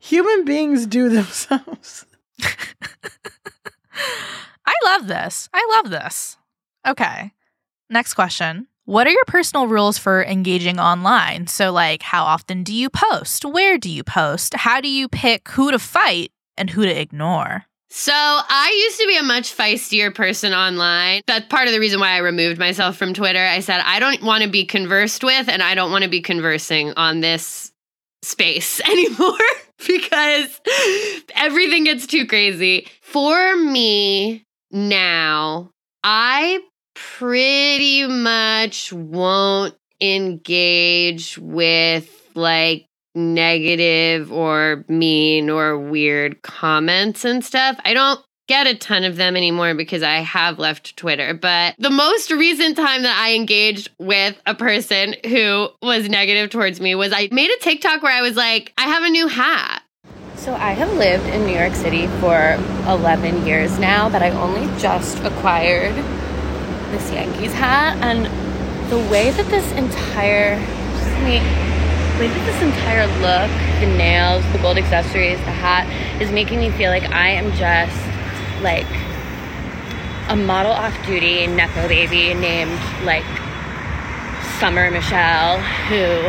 human 0.00 0.44
beings 0.44 0.86
do 0.86 1.08
themselves. 1.08 2.06
I 4.66 4.74
love 4.84 5.06
this. 5.06 5.48
I 5.52 5.66
love 5.76 5.90
this. 5.90 6.36
Okay. 6.86 7.32
Next 7.88 8.14
question. 8.14 8.66
What 8.86 9.06
are 9.06 9.10
your 9.10 9.24
personal 9.26 9.68
rules 9.68 9.98
for 9.98 10.24
engaging 10.24 10.80
online? 10.80 11.46
So, 11.46 11.70
like, 11.70 12.02
how 12.02 12.24
often 12.24 12.64
do 12.64 12.74
you 12.74 12.90
post? 12.90 13.44
Where 13.44 13.78
do 13.78 13.88
you 13.88 14.02
post? 14.02 14.54
How 14.54 14.80
do 14.80 14.88
you 14.88 15.08
pick 15.08 15.48
who 15.50 15.70
to 15.70 15.78
fight 15.78 16.32
and 16.56 16.70
who 16.70 16.84
to 16.84 17.00
ignore? 17.00 17.66
So 17.92 18.12
I 18.14 18.84
used 18.86 19.00
to 19.00 19.06
be 19.08 19.16
a 19.16 19.22
much 19.22 19.56
feistier 19.56 20.14
person 20.14 20.52
online. 20.52 21.22
That's 21.26 21.46
part 21.46 21.66
of 21.66 21.72
the 21.72 21.80
reason 21.80 21.98
why 21.98 22.12
I 22.12 22.18
removed 22.18 22.58
myself 22.58 22.96
from 22.96 23.14
Twitter. 23.14 23.44
I 23.44 23.60
said 23.60 23.80
I 23.84 23.98
don't 23.98 24.22
want 24.22 24.44
to 24.44 24.48
be 24.48 24.64
conversed 24.64 25.24
with 25.24 25.48
and 25.48 25.60
I 25.60 25.74
don't 25.74 25.90
want 25.90 26.04
to 26.04 26.10
be 26.10 26.20
conversing 26.20 26.92
on 26.92 27.18
this 27.18 27.69
space 28.22 28.80
anymore 28.88 29.38
because 29.86 30.60
everything 31.34 31.84
gets 31.84 32.06
too 32.06 32.26
crazy. 32.26 32.86
For 33.02 33.56
me 33.56 34.44
now, 34.70 35.70
I 36.04 36.60
pretty 36.94 38.06
much 38.06 38.92
won't 38.92 39.74
engage 40.00 41.38
with 41.38 42.30
like 42.34 42.86
negative 43.14 44.32
or 44.32 44.84
mean 44.88 45.50
or 45.50 45.78
weird 45.78 46.42
comments 46.42 47.24
and 47.24 47.44
stuff. 47.44 47.76
I 47.84 47.94
don't 47.94 48.20
get 48.50 48.66
a 48.66 48.74
ton 48.74 49.04
of 49.04 49.14
them 49.14 49.36
anymore 49.36 49.74
because 49.74 50.02
I 50.02 50.16
have 50.16 50.58
left 50.58 50.96
Twitter. 50.96 51.34
But 51.34 51.76
the 51.78 51.88
most 51.88 52.32
recent 52.32 52.76
time 52.76 53.04
that 53.04 53.16
I 53.16 53.36
engaged 53.36 53.92
with 54.00 54.42
a 54.44 54.56
person 54.56 55.14
who 55.24 55.68
was 55.80 56.08
negative 56.08 56.50
towards 56.50 56.80
me 56.80 56.96
was 56.96 57.12
I 57.12 57.28
made 57.30 57.48
a 57.48 57.58
TikTok 57.60 58.02
where 58.02 58.12
I 58.12 58.22
was 58.22 58.34
like, 58.34 58.72
I 58.76 58.88
have 58.88 59.04
a 59.04 59.08
new 59.08 59.28
hat. 59.28 59.84
So 60.34 60.52
I 60.52 60.72
have 60.72 60.92
lived 60.94 61.28
in 61.28 61.46
New 61.46 61.56
York 61.56 61.74
City 61.74 62.08
for 62.18 62.58
11 62.88 63.46
years 63.46 63.78
now, 63.78 64.10
but 64.10 64.20
I 64.20 64.30
only 64.30 64.66
just 64.80 65.18
acquired 65.20 65.94
this 66.90 67.12
Yankees 67.12 67.52
hat. 67.52 67.98
And 67.98 68.26
the 68.90 68.98
way 69.12 69.30
that 69.30 69.46
this 69.46 69.70
entire, 69.74 70.56
just 70.98 71.22
me, 71.22 71.38
the 71.38 72.18
way 72.18 72.26
that 72.26 72.46
this 72.46 72.62
entire 72.62 73.06
look, 73.22 73.48
the 73.78 73.96
nails, 73.96 74.42
the 74.50 74.58
gold 74.58 74.76
accessories, 74.76 75.38
the 75.38 75.52
hat, 75.52 75.86
is 76.20 76.32
making 76.32 76.58
me 76.58 76.70
feel 76.70 76.90
like 76.90 77.04
I 77.12 77.28
am 77.28 77.52
just 77.52 78.09
like 78.62 78.86
a 80.28 80.36
model 80.36 80.72
off 80.72 80.94
duty 81.06 81.46
Nepo 81.46 81.88
baby 81.88 82.34
named 82.34 82.78
like 83.04 83.24
Summer 84.58 84.90
Michelle 84.90 85.58
who 85.88 86.28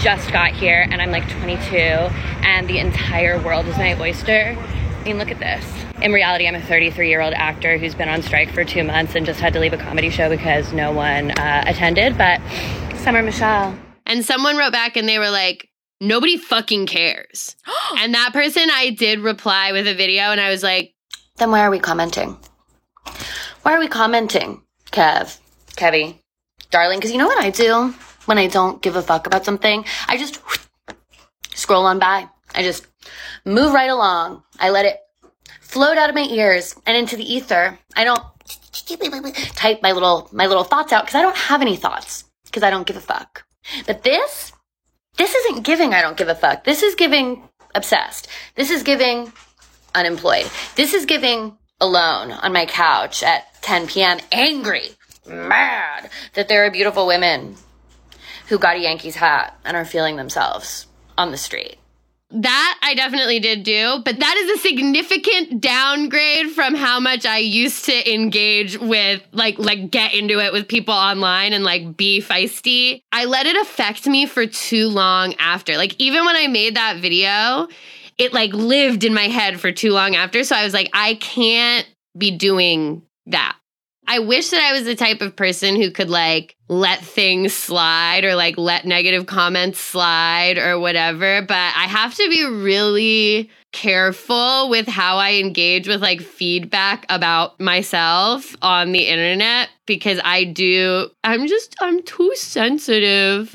just 0.00 0.32
got 0.32 0.52
here 0.52 0.86
and 0.90 1.02
I'm 1.02 1.10
like 1.10 1.28
22 1.28 1.76
and 1.76 2.68
the 2.68 2.78
entire 2.78 3.40
world 3.42 3.66
is 3.66 3.76
my 3.76 3.98
oyster. 4.00 4.56
I 4.58 5.04
mean, 5.04 5.18
look 5.18 5.30
at 5.30 5.38
this. 5.38 5.64
In 6.00 6.12
reality, 6.12 6.46
I'm 6.46 6.54
a 6.54 6.60
33 6.60 7.08
year 7.08 7.20
old 7.20 7.34
actor 7.34 7.78
who's 7.78 7.94
been 7.94 8.08
on 8.08 8.22
strike 8.22 8.52
for 8.52 8.64
two 8.64 8.84
months 8.84 9.14
and 9.14 9.26
just 9.26 9.40
had 9.40 9.52
to 9.52 9.60
leave 9.60 9.72
a 9.72 9.78
comedy 9.78 10.10
show 10.10 10.28
because 10.28 10.72
no 10.72 10.92
one 10.92 11.32
uh, 11.32 11.64
attended. 11.66 12.16
But 12.16 12.40
Summer 12.96 13.22
Michelle. 13.22 13.76
And 14.06 14.24
someone 14.24 14.56
wrote 14.56 14.72
back 14.72 14.96
and 14.96 15.08
they 15.08 15.18
were 15.18 15.30
like, 15.30 15.68
nobody 16.00 16.36
fucking 16.36 16.86
cares. 16.86 17.56
and 17.98 18.14
that 18.14 18.32
person, 18.32 18.68
I 18.70 18.90
did 18.90 19.20
reply 19.20 19.72
with 19.72 19.86
a 19.86 19.94
video 19.94 20.24
and 20.24 20.40
I 20.40 20.50
was 20.50 20.62
like, 20.62 20.91
Then 21.42 21.50
why 21.50 21.62
are 21.62 21.72
we 21.72 21.80
commenting? 21.80 22.38
Why 23.62 23.74
are 23.74 23.80
we 23.80 23.88
commenting, 23.88 24.62
Kev? 24.92 25.40
Kevy? 25.72 26.18
Darling, 26.70 27.00
because 27.00 27.10
you 27.10 27.18
know 27.18 27.26
what 27.26 27.42
I 27.42 27.50
do 27.50 27.92
when 28.26 28.38
I 28.38 28.46
don't 28.46 28.80
give 28.80 28.94
a 28.94 29.02
fuck 29.02 29.26
about 29.26 29.44
something? 29.44 29.84
I 30.06 30.18
just 30.18 30.40
scroll 31.52 31.84
on 31.86 31.98
by. 31.98 32.28
I 32.54 32.62
just 32.62 32.86
move 33.44 33.72
right 33.72 33.90
along. 33.90 34.44
I 34.60 34.70
let 34.70 34.84
it 34.84 35.00
float 35.60 35.98
out 35.98 36.08
of 36.08 36.14
my 36.14 36.28
ears 36.30 36.76
and 36.86 36.96
into 36.96 37.16
the 37.16 37.24
ether. 37.24 37.76
I 37.96 38.04
don't 38.04 38.22
type 39.56 39.82
my 39.82 39.90
little 39.90 40.28
my 40.30 40.46
little 40.46 40.62
thoughts 40.62 40.92
out 40.92 41.06
because 41.06 41.16
I 41.16 41.22
don't 41.22 41.36
have 41.36 41.60
any 41.60 41.74
thoughts 41.74 42.22
because 42.44 42.62
I 42.62 42.70
don't 42.70 42.86
give 42.86 42.96
a 42.96 43.00
fuck. 43.00 43.44
But 43.84 44.04
this, 44.04 44.52
this 45.16 45.34
isn't 45.34 45.64
giving 45.64 45.92
I 45.92 46.02
don't 46.02 46.16
give 46.16 46.28
a 46.28 46.36
fuck. 46.36 46.62
This 46.62 46.84
is 46.84 46.94
giving 46.94 47.42
obsessed. 47.74 48.28
This 48.54 48.70
is 48.70 48.84
giving 48.84 49.32
unemployed. 49.94 50.50
This 50.76 50.94
is 50.94 51.06
giving 51.06 51.56
alone 51.80 52.32
on 52.32 52.52
my 52.52 52.66
couch 52.66 53.22
at 53.22 53.52
10 53.62 53.88
p.m. 53.88 54.18
angry, 54.30 54.90
mad 55.26 56.08
that 56.34 56.48
there 56.48 56.64
are 56.64 56.70
beautiful 56.70 57.06
women 57.06 57.56
who 58.48 58.58
got 58.58 58.76
a 58.76 58.80
Yankees 58.80 59.16
hat 59.16 59.58
and 59.64 59.76
are 59.76 59.84
feeling 59.84 60.16
themselves 60.16 60.86
on 61.16 61.30
the 61.30 61.36
street. 61.36 61.76
That 62.34 62.78
I 62.82 62.94
definitely 62.94 63.40
did 63.40 63.62
do, 63.62 64.00
but 64.02 64.18
that 64.18 64.36
is 64.36 64.58
a 64.58 64.62
significant 64.62 65.60
downgrade 65.60 66.52
from 66.52 66.74
how 66.74 66.98
much 66.98 67.26
I 67.26 67.38
used 67.38 67.84
to 67.86 68.12
engage 68.12 68.78
with 68.78 69.22
like 69.32 69.58
like 69.58 69.90
get 69.90 70.14
into 70.14 70.38
it 70.38 70.50
with 70.50 70.66
people 70.66 70.94
online 70.94 71.52
and 71.52 71.62
like 71.62 71.94
be 71.94 72.22
feisty. 72.22 73.02
I 73.12 73.26
let 73.26 73.44
it 73.44 73.56
affect 73.56 74.06
me 74.06 74.24
for 74.24 74.46
too 74.46 74.88
long 74.88 75.34
after. 75.38 75.76
Like 75.76 75.94
even 76.00 76.24
when 76.24 76.34
I 76.34 76.46
made 76.46 76.76
that 76.76 76.96
video, 76.96 77.68
it 78.22 78.32
like 78.32 78.52
lived 78.52 79.04
in 79.04 79.14
my 79.14 79.28
head 79.28 79.60
for 79.60 79.72
too 79.72 79.90
long 79.90 80.14
after, 80.14 80.44
so 80.44 80.56
I 80.56 80.64
was 80.64 80.72
like 80.72 80.90
I 80.92 81.14
can't 81.16 81.86
be 82.16 82.30
doing 82.30 83.02
that. 83.26 83.56
I 84.06 84.18
wish 84.18 84.50
that 84.50 84.60
I 84.60 84.72
was 84.72 84.84
the 84.84 84.96
type 84.96 85.20
of 85.20 85.36
person 85.36 85.76
who 85.76 85.90
could 85.90 86.10
like 86.10 86.56
let 86.68 87.00
things 87.00 87.52
slide 87.52 88.24
or 88.24 88.34
like 88.34 88.58
let 88.58 88.84
negative 88.84 89.26
comments 89.26 89.78
slide 89.78 90.58
or 90.58 90.78
whatever, 90.80 91.42
but 91.42 91.54
I 91.54 91.86
have 91.86 92.14
to 92.16 92.28
be 92.28 92.44
really 92.44 93.50
careful 93.72 94.68
with 94.68 94.86
how 94.86 95.16
I 95.16 95.34
engage 95.34 95.88
with 95.88 96.02
like 96.02 96.20
feedback 96.20 97.06
about 97.08 97.58
myself 97.58 98.54
on 98.60 98.92
the 98.92 99.06
internet 99.06 99.70
because 99.86 100.20
I 100.22 100.44
do 100.44 101.08
I'm 101.24 101.46
just 101.46 101.74
I'm 101.80 102.02
too 102.02 102.32
sensitive 102.34 103.54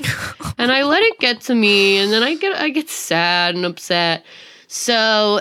and 0.58 0.72
I 0.72 0.82
let 0.82 1.02
it 1.02 1.18
get 1.20 1.42
to 1.42 1.54
me 1.54 1.98
and 1.98 2.12
then 2.12 2.22
I 2.22 2.34
get 2.34 2.56
I 2.56 2.70
get 2.70 2.88
sad 2.88 3.54
and 3.54 3.64
upset. 3.64 4.24
So 4.68 5.40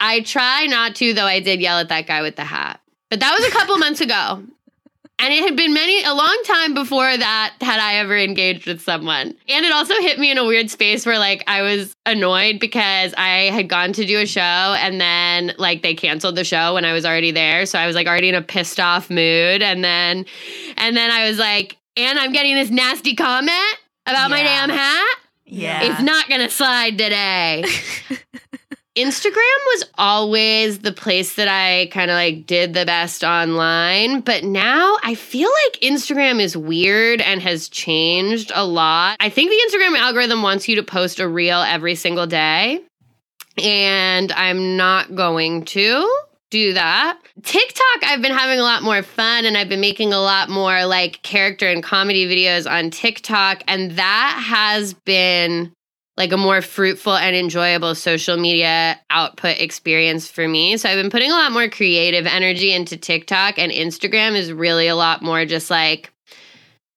I 0.00 0.20
try 0.20 0.66
not 0.66 0.94
to 0.96 1.12
though 1.12 1.26
I 1.26 1.40
did 1.40 1.60
yell 1.60 1.78
at 1.78 1.90
that 1.90 2.06
guy 2.06 2.22
with 2.22 2.36
the 2.36 2.44
hat. 2.44 2.80
But 3.10 3.20
that 3.20 3.36
was 3.38 3.46
a 3.46 3.50
couple 3.50 3.76
months 3.76 4.00
ago. 4.00 4.42
And 5.18 5.32
it 5.32 5.44
had 5.44 5.54
been 5.54 5.72
many, 5.72 6.02
a 6.02 6.14
long 6.14 6.42
time 6.46 6.74
before 6.74 7.16
that 7.16 7.54
had 7.60 7.78
I 7.78 7.96
ever 7.96 8.16
engaged 8.16 8.66
with 8.66 8.80
someone. 8.80 9.36
And 9.48 9.64
it 9.64 9.70
also 9.70 9.94
hit 10.00 10.18
me 10.18 10.32
in 10.32 10.38
a 10.38 10.44
weird 10.44 10.68
space 10.68 11.06
where 11.06 11.18
like 11.18 11.44
I 11.46 11.62
was 11.62 11.94
annoyed 12.06 12.58
because 12.58 13.14
I 13.16 13.50
had 13.52 13.68
gone 13.68 13.92
to 13.92 14.04
do 14.04 14.18
a 14.18 14.26
show 14.26 14.40
and 14.40 15.00
then 15.00 15.52
like 15.58 15.82
they 15.82 15.94
canceled 15.94 16.34
the 16.34 16.42
show 16.42 16.74
when 16.74 16.84
I 16.84 16.92
was 16.92 17.04
already 17.04 17.30
there. 17.30 17.66
So 17.66 17.78
I 17.78 17.86
was 17.86 17.94
like 17.94 18.08
already 18.08 18.30
in 18.30 18.34
a 18.34 18.42
pissed 18.42 18.80
off 18.80 19.10
mood. 19.10 19.62
And 19.62 19.84
then, 19.84 20.24
and 20.76 20.96
then 20.96 21.10
I 21.12 21.28
was 21.28 21.38
like, 21.38 21.76
and 21.96 22.18
I'm 22.18 22.32
getting 22.32 22.56
this 22.56 22.70
nasty 22.70 23.14
comment 23.14 23.78
about 24.06 24.30
my 24.30 24.42
damn 24.42 24.70
hat. 24.70 25.18
Yeah. 25.52 25.82
It's 25.82 26.02
not 26.02 26.28
gonna 26.28 26.48
slide 26.48 26.96
today. 26.96 27.64
Instagram 28.96 29.58
was 29.66 29.84
always 29.96 30.78
the 30.78 30.92
place 30.92 31.36
that 31.36 31.48
I 31.48 31.86
kind 31.92 32.10
of 32.10 32.14
like 32.14 32.46
did 32.46 32.74
the 32.74 32.86
best 32.86 33.22
online, 33.22 34.20
but 34.20 34.44
now 34.44 34.96
I 35.02 35.14
feel 35.14 35.50
like 35.64 35.80
Instagram 35.80 36.40
is 36.40 36.56
weird 36.56 37.20
and 37.20 37.40
has 37.42 37.68
changed 37.68 38.52
a 38.54 38.64
lot. 38.66 39.16
I 39.20 39.28
think 39.28 39.50
the 39.50 39.78
Instagram 39.78 39.98
algorithm 39.98 40.42
wants 40.42 40.68
you 40.68 40.76
to 40.76 40.82
post 40.82 41.20
a 41.20 41.28
reel 41.28 41.60
every 41.60 41.94
single 41.94 42.26
day, 42.26 42.82
and 43.62 44.32
I'm 44.32 44.76
not 44.76 45.14
going 45.14 45.64
to 45.66 46.10
do 46.52 46.74
that. 46.74 47.18
TikTok, 47.42 48.04
I've 48.04 48.20
been 48.20 48.30
having 48.30 48.60
a 48.60 48.62
lot 48.62 48.82
more 48.82 49.02
fun 49.02 49.46
and 49.46 49.56
I've 49.56 49.70
been 49.70 49.80
making 49.80 50.12
a 50.12 50.20
lot 50.20 50.50
more 50.50 50.84
like 50.84 51.22
character 51.22 51.66
and 51.66 51.82
comedy 51.82 52.26
videos 52.28 52.70
on 52.70 52.90
TikTok, 52.90 53.64
and 53.66 53.92
that 53.92 54.40
has 54.46 54.92
been 54.92 55.72
like 56.18 56.30
a 56.30 56.36
more 56.36 56.60
fruitful 56.60 57.16
and 57.16 57.34
enjoyable 57.34 57.94
social 57.94 58.36
media 58.36 59.00
output 59.08 59.58
experience 59.58 60.30
for 60.30 60.46
me. 60.46 60.76
So 60.76 60.90
I've 60.90 61.02
been 61.02 61.10
putting 61.10 61.30
a 61.30 61.34
lot 61.34 61.52
more 61.52 61.70
creative 61.70 62.26
energy 62.26 62.70
into 62.70 62.98
TikTok 62.98 63.58
and 63.58 63.72
Instagram 63.72 64.36
is 64.36 64.52
really 64.52 64.88
a 64.88 64.94
lot 64.94 65.22
more 65.22 65.46
just 65.46 65.70
like 65.70 66.12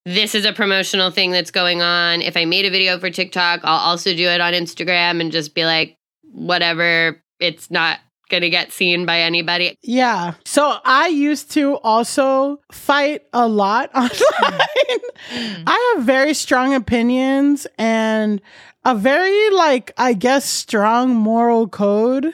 this 0.03 0.35
is 0.35 0.43
a 0.43 0.51
promotional 0.51 1.11
thing 1.11 1.31
that's 1.31 1.49
going 1.49 1.81
on. 1.81 2.21
If 2.21 2.35
I 2.35 2.43
made 2.43 2.65
a 2.65 2.69
video 2.69 2.99
for 2.99 3.09
TikTok, 3.09 3.61
I'll 3.63 3.89
also 3.89 4.13
do 4.13 4.27
it 4.27 4.41
on 4.41 4.51
Instagram 4.51 5.21
and 5.21 5.31
just 5.31 5.55
be 5.55 5.63
like 5.63 5.95
whatever, 6.33 7.21
it's 7.39 7.71
not 7.71 7.99
going 8.29 8.41
to 8.41 8.49
get 8.49 8.71
seen 8.71 9.05
by 9.05 9.19
anybody. 9.21 9.77
Yeah. 9.81 10.33
So 10.45 10.77
I 10.83 11.07
used 11.07 11.51
to 11.51 11.75
also 11.77 12.61
fight 12.71 13.23
a 13.33 13.47
lot 13.47 13.89
online. 13.95 14.11
Mm-hmm. 15.31 15.63
I 15.67 15.93
have 15.95 16.05
very 16.05 16.33
strong 16.33 16.73
opinions 16.73 17.67
and 17.77 18.41
a 18.83 18.95
very, 18.95 19.49
like, 19.51 19.91
I 19.97 20.13
guess, 20.13 20.45
strong 20.45 21.15
moral 21.15 21.67
code, 21.67 22.33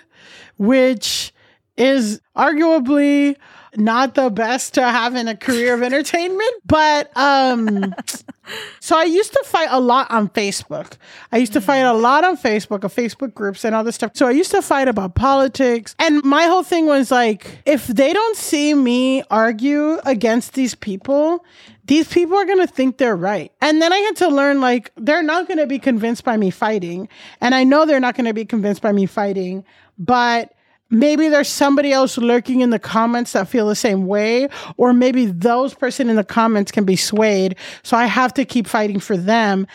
which 0.58 1.34
is 1.77 2.21
arguably 2.36 3.36
not 3.75 4.15
the 4.15 4.29
best 4.29 4.73
to 4.75 4.84
have 4.84 5.15
in 5.15 5.27
a 5.27 5.36
career 5.36 5.73
of 5.73 5.84
entertainment. 5.84 6.51
But 6.65 7.15
um 7.15 7.93
so 8.79 8.97
I 8.97 9.03
used 9.03 9.34
to 9.34 9.43
fight 9.45 9.69
a 9.71 9.79
lot 9.79 10.10
on 10.12 10.29
Facebook. 10.29 10.93
I 11.31 11.38
used 11.38 11.53
to 11.53 11.62
fight 11.62 11.79
a 11.79 11.93
lot 11.93 12.23
on 12.23 12.38
Facebook, 12.38 12.84
of 12.84 12.93
Facebook 12.93 13.34
groups 13.34 13.63
and 13.63 13.73
all 13.75 13.84
this 13.84 13.95
stuff. 13.95 14.12
So 14.15 14.27
I 14.27 14.31
used 14.31 14.51
to 14.51 14.62
fight 14.62 14.88
about 14.88 15.15
politics. 15.15 15.95
And 15.99 16.23
my 16.23 16.43
whole 16.43 16.63
thing 16.63 16.86
was 16.86 17.12
like, 17.12 17.62
if 17.65 17.88
they 17.88 18.13
don't 18.13 18.38
see 18.38 18.73
me 18.73 19.23
argue 19.29 19.99
against 20.05 20.53
these 20.53 20.75
people, 20.75 21.45
these 21.86 22.07
people 22.07 22.38
are 22.38 22.45
going 22.45 22.65
to 22.65 22.71
think 22.71 22.97
they're 22.97 23.15
right. 23.15 23.51
And 23.62 23.81
then 23.81 23.91
I 23.91 23.97
had 23.97 24.15
to 24.17 24.27
learn 24.29 24.62
like, 24.62 24.91
they're 24.95 25.23
not 25.23 25.47
going 25.47 25.57
to 25.57 25.67
be 25.67 25.79
convinced 25.79 26.23
by 26.23 26.38
me 26.38 26.49
fighting. 26.49 27.10
And 27.39 27.55
I 27.55 27.63
know 27.63 27.86
they're 27.86 27.99
not 27.99 28.15
going 28.15 28.27
to 28.27 28.34
be 28.34 28.45
convinced 28.45 28.81
by 28.81 28.91
me 28.91 29.05
fighting, 29.05 29.63
but 29.97 30.53
maybe 30.91 31.30
there's 31.30 31.47
somebody 31.47 31.91
else 31.91 32.17
lurking 32.17 32.62
in 32.62 32.69
the 32.69 32.80
comments 32.80 33.32
that 33.32 33.47
feel 33.47 33.67
the 33.67 33.75
same 33.75 34.06
way 34.06 34.49
or 34.77 34.93
maybe 34.93 35.25
those 35.25 35.73
person 35.73 36.10
in 36.10 36.17
the 36.17 36.23
comments 36.23 36.71
can 36.71 36.84
be 36.84 36.95
swayed. 36.95 37.56
So 37.82 37.97
i 37.97 38.06
have 38.06 38.34
to 38.36 38.45
keep 38.45 38.67
fighting 38.67 38.99
for 38.99 39.17
them. 39.17 39.65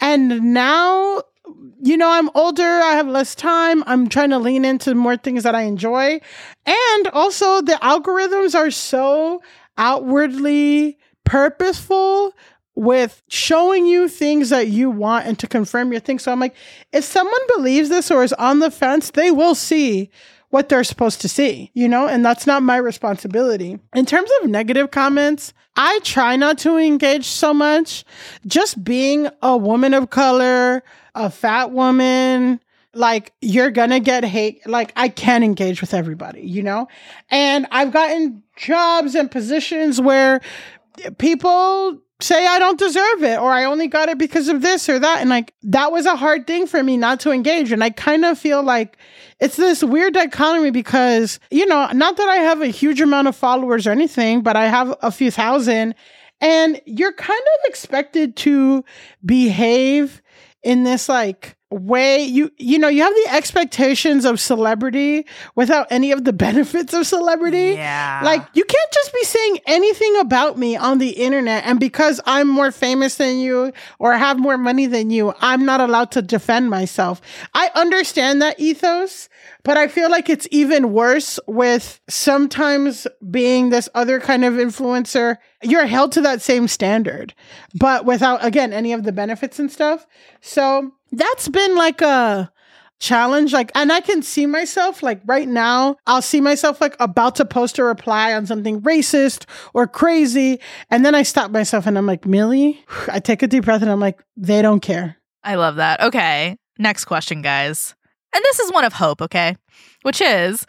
And 0.00 0.54
now 0.54 1.22
you 1.84 1.96
know 1.96 2.08
i'm 2.10 2.30
older 2.34 2.62
i 2.62 2.92
have 2.92 3.08
less 3.08 3.34
time 3.34 3.82
i'm 3.86 4.08
trying 4.08 4.30
to 4.30 4.38
lean 4.38 4.64
into 4.64 4.94
more 4.94 5.16
things 5.16 5.42
that 5.42 5.54
i 5.54 5.62
enjoy. 5.62 6.20
And 6.66 7.08
also 7.08 7.60
the 7.60 7.78
algorithms 7.82 8.54
are 8.54 8.70
so 8.70 9.42
outwardly 9.76 10.98
purposeful 11.24 12.34
with 12.74 13.22
showing 13.28 13.86
you 13.86 14.08
things 14.08 14.48
that 14.50 14.68
you 14.68 14.90
want 14.90 15.26
and 15.26 15.38
to 15.38 15.46
confirm 15.46 15.92
your 15.92 16.00
things. 16.00 16.22
So 16.22 16.32
I'm 16.32 16.40
like, 16.40 16.54
if 16.92 17.04
someone 17.04 17.40
believes 17.54 17.90
this 17.90 18.10
or 18.10 18.24
is 18.24 18.32
on 18.34 18.60
the 18.60 18.70
fence, 18.70 19.10
they 19.10 19.30
will 19.30 19.54
see 19.54 20.10
what 20.52 20.68
they're 20.68 20.84
supposed 20.84 21.22
to 21.22 21.30
see, 21.30 21.70
you 21.72 21.88
know, 21.88 22.06
and 22.06 22.22
that's 22.22 22.46
not 22.46 22.62
my 22.62 22.76
responsibility. 22.76 23.78
In 23.94 24.04
terms 24.04 24.30
of 24.42 24.50
negative 24.50 24.90
comments, 24.90 25.54
I 25.76 25.98
try 26.04 26.36
not 26.36 26.58
to 26.58 26.76
engage 26.76 27.24
so 27.24 27.54
much. 27.54 28.04
Just 28.46 28.84
being 28.84 29.28
a 29.40 29.56
woman 29.56 29.94
of 29.94 30.10
color, 30.10 30.82
a 31.14 31.30
fat 31.30 31.70
woman, 31.70 32.60
like 32.92 33.32
you're 33.40 33.70
gonna 33.70 33.98
get 33.98 34.24
hate. 34.24 34.66
Like 34.66 34.92
I 34.94 35.08
can't 35.08 35.42
engage 35.42 35.80
with 35.80 35.94
everybody, 35.94 36.42
you 36.42 36.62
know? 36.62 36.86
And 37.30 37.66
I've 37.70 37.90
gotten 37.90 38.42
jobs 38.56 39.14
and 39.14 39.30
positions 39.30 40.02
where 40.02 40.42
people 41.16 41.98
say 42.22 42.46
I 42.46 42.58
don't 42.58 42.78
deserve 42.78 43.22
it 43.22 43.38
or 43.38 43.50
I 43.50 43.64
only 43.64 43.88
got 43.88 44.08
it 44.08 44.18
because 44.18 44.48
of 44.48 44.62
this 44.62 44.88
or 44.88 44.98
that. 44.98 45.20
And 45.20 45.30
like 45.30 45.54
that 45.62 45.92
was 45.92 46.06
a 46.06 46.16
hard 46.16 46.46
thing 46.46 46.66
for 46.66 46.82
me 46.82 46.96
not 46.96 47.20
to 47.20 47.30
engage. 47.30 47.72
And 47.72 47.82
I 47.82 47.90
kind 47.90 48.24
of 48.24 48.38
feel 48.38 48.62
like 48.62 48.96
it's 49.40 49.56
this 49.56 49.82
weird 49.82 50.14
dichotomy 50.14 50.70
because, 50.70 51.40
you 51.50 51.66
know, 51.66 51.88
not 51.92 52.16
that 52.16 52.28
I 52.28 52.36
have 52.36 52.62
a 52.62 52.68
huge 52.68 53.00
amount 53.00 53.28
of 53.28 53.36
followers 53.36 53.86
or 53.86 53.90
anything, 53.90 54.42
but 54.42 54.56
I 54.56 54.68
have 54.68 54.94
a 55.02 55.10
few 55.10 55.30
thousand. 55.30 55.94
And 56.40 56.80
you're 56.86 57.12
kind 57.12 57.40
of 57.40 57.70
expected 57.70 58.36
to 58.36 58.84
behave 59.24 60.22
in 60.62 60.84
this 60.84 61.08
like 61.08 61.56
way 61.72 62.22
you 62.22 62.50
you 62.58 62.78
know 62.78 62.88
you 62.88 63.02
have 63.02 63.14
the 63.14 63.34
expectations 63.34 64.24
of 64.24 64.38
celebrity 64.38 65.26
without 65.54 65.86
any 65.90 66.12
of 66.12 66.24
the 66.24 66.32
benefits 66.46 66.92
of 66.92 67.06
celebrity. 67.06 67.72
Yeah. 67.72 68.20
like 68.24 68.46
you 68.54 68.64
can't 68.64 68.92
just 68.92 69.12
be 69.12 69.24
saying 69.24 69.58
anything 69.66 70.16
about 70.18 70.58
me 70.58 70.76
on 70.76 70.98
the 70.98 71.10
internet 71.10 71.64
and 71.64 71.80
because 71.80 72.20
i'm 72.26 72.48
more 72.48 72.70
famous 72.70 73.16
than 73.16 73.38
you 73.38 73.72
or 73.98 74.12
have 74.14 74.38
more 74.38 74.58
money 74.58 74.86
than 74.86 75.10
you 75.10 75.32
i'm 75.40 75.64
not 75.64 75.80
allowed 75.80 76.10
to 76.12 76.22
defend 76.22 76.70
myself. 76.70 77.20
I 77.54 77.70
understand 77.74 78.42
that 78.42 78.60
ethos 78.60 79.28
but 79.62 79.76
i 79.76 79.88
feel 79.88 80.10
like 80.10 80.28
it's 80.28 80.48
even 80.50 80.92
worse 80.92 81.38
with 81.46 82.00
sometimes 82.08 83.06
being 83.30 83.70
this 83.70 83.88
other 83.94 84.20
kind 84.20 84.44
of 84.44 84.54
influencer. 84.54 85.36
You're 85.62 85.86
held 85.86 86.12
to 86.12 86.20
that 86.22 86.42
same 86.42 86.68
standard 86.68 87.34
but 87.74 88.04
without 88.04 88.44
again 88.44 88.72
any 88.72 88.92
of 88.92 89.04
the 89.04 89.12
benefits 89.12 89.58
and 89.58 89.70
stuff. 89.70 90.06
So 90.40 90.92
that's 91.12 91.48
been 91.48 91.76
like 91.76 92.00
a 92.00 92.50
challenge 92.98 93.52
like 93.52 93.72
and 93.74 93.90
i 93.90 94.00
can 94.00 94.22
see 94.22 94.46
myself 94.46 95.02
like 95.02 95.20
right 95.26 95.48
now 95.48 95.96
i'll 96.06 96.22
see 96.22 96.40
myself 96.40 96.80
like 96.80 96.94
about 97.00 97.34
to 97.34 97.44
post 97.44 97.76
a 97.80 97.82
reply 97.82 98.32
on 98.32 98.46
something 98.46 98.80
racist 98.82 99.44
or 99.74 99.88
crazy 99.88 100.60
and 100.88 101.04
then 101.04 101.12
i 101.12 101.24
stop 101.24 101.50
myself 101.50 101.84
and 101.84 101.98
i'm 101.98 102.06
like 102.06 102.24
milly 102.24 102.84
i 103.08 103.18
take 103.18 103.42
a 103.42 103.48
deep 103.48 103.64
breath 103.64 103.82
and 103.82 103.90
i'm 103.90 103.98
like 103.98 104.22
they 104.36 104.62
don't 104.62 104.80
care 104.80 105.16
I 105.44 105.56
love 105.56 105.76
that. 105.76 106.00
Okay. 106.00 106.56
Next 106.78 107.04
question, 107.04 107.42
guys. 107.42 107.94
And 108.34 108.42
this 108.44 108.60
is 108.60 108.72
one 108.72 108.84
of 108.84 108.92
hope, 108.92 109.20
okay? 109.22 109.56
Which 110.02 110.20
is 110.20 110.66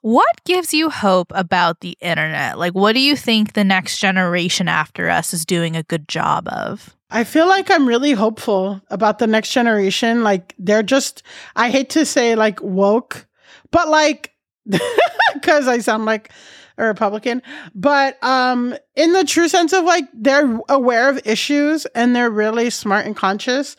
what 0.00 0.44
gives 0.44 0.72
you 0.72 0.90
hope 0.90 1.32
about 1.34 1.80
the 1.80 1.96
internet? 2.00 2.58
Like, 2.58 2.74
what 2.74 2.92
do 2.92 3.00
you 3.00 3.16
think 3.16 3.52
the 3.52 3.64
next 3.64 3.98
generation 3.98 4.68
after 4.68 5.08
us 5.10 5.34
is 5.34 5.44
doing 5.44 5.76
a 5.76 5.82
good 5.82 6.08
job 6.08 6.48
of? 6.48 6.96
I 7.14 7.22
feel 7.22 7.46
like 7.46 7.70
I'm 7.70 7.86
really 7.86 8.10
hopeful 8.10 8.82
about 8.90 9.20
the 9.20 9.28
next 9.28 9.52
generation. 9.52 10.24
Like 10.24 10.52
they're 10.58 10.82
just, 10.82 11.22
I 11.54 11.70
hate 11.70 11.90
to 11.90 12.04
say 12.04 12.34
like 12.34 12.60
woke, 12.60 13.28
but 13.70 13.88
like, 13.88 14.34
because 15.34 15.68
I 15.68 15.78
sound 15.78 16.06
like 16.06 16.30
a 16.76 16.84
Republican, 16.84 17.40
but 17.72 18.22
um, 18.24 18.76
in 18.96 19.12
the 19.12 19.22
true 19.22 19.46
sense 19.46 19.72
of 19.72 19.84
like 19.84 20.06
they're 20.12 20.58
aware 20.68 21.08
of 21.08 21.24
issues 21.24 21.86
and 21.94 22.16
they're 22.16 22.30
really 22.30 22.68
smart 22.68 23.06
and 23.06 23.16
conscious. 23.16 23.76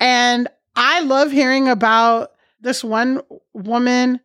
And 0.00 0.48
I 0.74 1.00
love 1.00 1.30
hearing 1.30 1.68
about 1.68 2.32
this 2.62 2.82
one 2.82 3.20
woman 3.52 4.18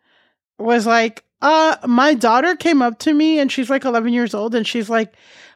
was 0.57 0.87
like, 0.87 1.25
uh, 1.41 1.75
my 1.85 2.13
daughter 2.13 2.55
came 2.55 2.81
up 2.81 2.99
to 2.99 3.13
me 3.13 3.39
and 3.39 3.51
she's 3.51 3.69
like 3.69 3.83
11 3.83 4.13
years 4.13 4.33
old 4.33 4.55
and 4.55 4.65
she's 4.65 4.89
like, 4.89 5.13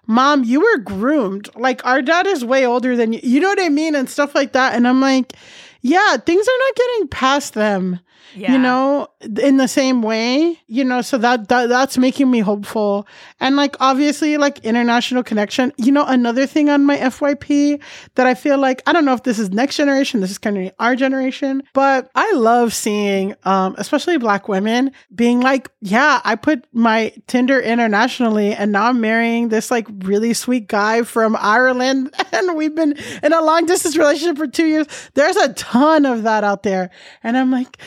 Mom, 0.07 0.43
you 0.43 0.61
were 0.61 0.77
groomed. 0.77 1.49
Like, 1.55 1.85
our 1.85 2.01
dad 2.01 2.25
is 2.27 2.43
way 2.43 2.65
older 2.65 2.95
than 2.95 3.13
you. 3.13 3.19
You 3.21 3.39
know 3.41 3.49
what 3.49 3.61
I 3.61 3.69
mean? 3.69 3.93
And 3.93 4.09
stuff 4.09 4.33
like 4.33 4.53
that. 4.53 4.73
And 4.73 4.87
I'm 4.87 5.01
like, 5.01 5.33
yeah, 5.81 6.17
things 6.17 6.47
are 6.47 6.59
not 6.59 6.75
getting 6.75 7.07
past 7.09 7.53
them, 7.53 7.99
you 8.37 8.57
know, 8.57 9.07
in 9.41 9.57
the 9.57 9.67
same 9.67 10.01
way, 10.01 10.59
you 10.67 10.83
know, 10.83 11.01
so 11.01 11.17
that, 11.17 11.47
that 11.49 11.69
that's 11.69 11.97
making 11.97 12.29
me 12.29 12.39
hopeful. 12.39 13.07
And 13.39 13.55
like, 13.55 13.75
obviously, 13.79 14.37
like 14.37 14.59
international 14.59 15.23
connection, 15.23 15.73
you 15.77 15.91
know, 15.91 16.05
another 16.05 16.45
thing 16.45 16.69
on 16.69 16.85
my 16.85 16.97
FYP 16.97 17.81
that 18.15 18.27
I 18.27 18.33
feel 18.33 18.57
like, 18.57 18.81
I 18.85 18.93
don't 18.93 19.05
know 19.05 19.13
if 19.13 19.23
this 19.23 19.39
is 19.39 19.49
next 19.49 19.77
generation, 19.77 20.21
this 20.21 20.31
is 20.31 20.37
kind 20.37 20.57
of 20.57 20.71
our 20.79 20.95
generation, 20.95 21.63
but 21.73 22.09
I 22.15 22.31
love 22.33 22.73
seeing, 22.73 23.35
um, 23.43 23.75
especially 23.77 24.17
black 24.17 24.47
women 24.47 24.91
being 25.13 25.39
like, 25.39 25.69
yeah, 25.81 26.21
I 26.23 26.35
put 26.35 26.65
my 26.73 27.13
Tinder 27.27 27.59
internationally 27.59 28.53
and 28.53 28.71
now 28.71 28.87
I'm 28.89 29.01
marrying 29.01 29.49
this 29.49 29.71
like 29.71 29.87
really 29.99 30.33
sweet 30.33 30.67
guy 30.67 31.03
from 31.03 31.35
Ireland 31.39 32.13
and 32.31 32.55
we've 32.55 32.75
been 32.75 32.97
in 33.23 33.33
a 33.33 33.41
long 33.41 33.65
distance 33.65 33.97
relationship 33.97 34.37
for 34.37 34.47
two 34.47 34.65
years. 34.65 34.87
There's 35.13 35.35
a 35.37 35.53
ton 35.53 36.05
of 36.05 36.23
that 36.23 36.43
out 36.43 36.63
there. 36.63 36.89
And 37.23 37.37
I'm 37.37 37.51
like, 37.51 37.77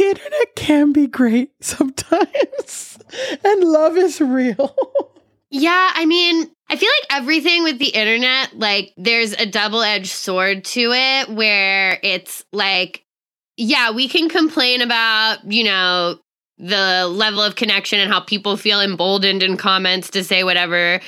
the 0.00 0.06
internet 0.08 0.56
can 0.56 0.92
be 0.92 1.06
great 1.06 1.50
sometimes 1.60 2.98
and 3.44 3.64
love 3.64 3.96
is 3.96 4.20
real. 4.20 4.74
Yeah, 5.50 5.90
I 5.94 6.06
mean, 6.06 6.48
I 6.68 6.76
feel 6.76 6.88
like 7.00 7.18
everything 7.18 7.64
with 7.64 7.78
the 7.78 7.88
internet, 7.88 8.56
like, 8.56 8.92
there's 8.96 9.32
a 9.32 9.46
double 9.46 9.82
edged 9.82 10.12
sword 10.12 10.64
to 10.66 10.92
it 10.92 11.28
where 11.28 11.98
it's 12.04 12.44
like, 12.52 13.04
yeah, 13.56 13.90
we 13.90 14.08
can 14.08 14.28
complain 14.28 14.80
about, 14.80 15.38
you 15.50 15.64
know, 15.64 16.20
the 16.58 17.08
level 17.08 17.42
of 17.42 17.56
connection 17.56 17.98
and 17.98 18.12
how 18.12 18.20
people 18.20 18.56
feel 18.56 18.80
emboldened 18.80 19.42
in 19.42 19.56
comments 19.56 20.10
to 20.10 20.22
say 20.22 20.44
whatever. 20.44 21.00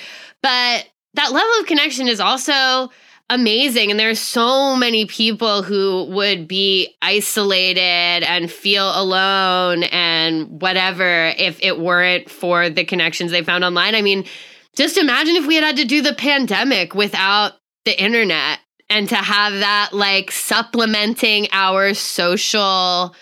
But 0.42 0.88
that 1.14 1.32
level 1.32 1.52
of 1.60 1.66
connection 1.66 2.08
is 2.08 2.18
also 2.18 2.90
amazing. 3.32 3.90
And 3.90 3.98
there's 3.98 4.20
so 4.20 4.76
many 4.76 5.06
people 5.06 5.62
who 5.62 6.04
would 6.10 6.46
be 6.46 6.94
isolated 7.00 7.80
and 7.80 8.50
feel 8.50 8.92
alone 8.94 9.84
and 9.84 10.60
whatever 10.60 11.32
if 11.38 11.58
it 11.62 11.78
weren't 11.78 12.28
for 12.28 12.68
the 12.68 12.84
connections 12.84 13.30
they 13.30 13.42
found 13.42 13.64
online. 13.64 13.94
I 13.94 14.02
mean, 14.02 14.24
just 14.76 14.98
imagine 14.98 15.36
if 15.36 15.46
we 15.46 15.54
had 15.54 15.64
had 15.64 15.76
to 15.76 15.84
do 15.84 16.02
the 16.02 16.14
pandemic 16.14 16.94
without 16.94 17.54
the 17.84 18.00
internet 18.00 18.60
and 18.90 19.08
to 19.08 19.16
have 19.16 19.54
that 19.54 19.90
like 19.92 20.30
supplementing 20.30 21.48
our 21.52 21.94
social 21.94 23.14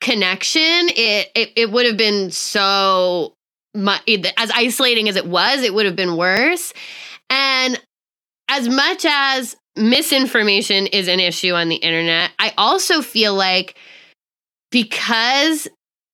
connection 0.00 0.62
it 0.62 1.30
it, 1.34 1.52
it 1.56 1.70
would 1.70 1.86
have 1.86 1.96
been 1.96 2.30
so 2.30 3.34
much 3.74 4.02
as 4.36 4.50
isolating 4.54 5.08
as 5.08 5.16
it 5.16 5.26
was 5.26 5.62
it 5.62 5.72
would 5.72 5.86
have 5.86 5.96
been 5.96 6.16
worse 6.16 6.72
and 7.30 7.80
as 8.48 8.68
much 8.68 9.04
as 9.08 9.56
misinformation 9.76 10.86
is 10.86 11.08
an 11.08 11.20
issue 11.20 11.52
on 11.52 11.68
the 11.68 11.76
internet 11.76 12.30
i 12.38 12.52
also 12.56 13.02
feel 13.02 13.34
like 13.34 13.76
because 14.70 15.68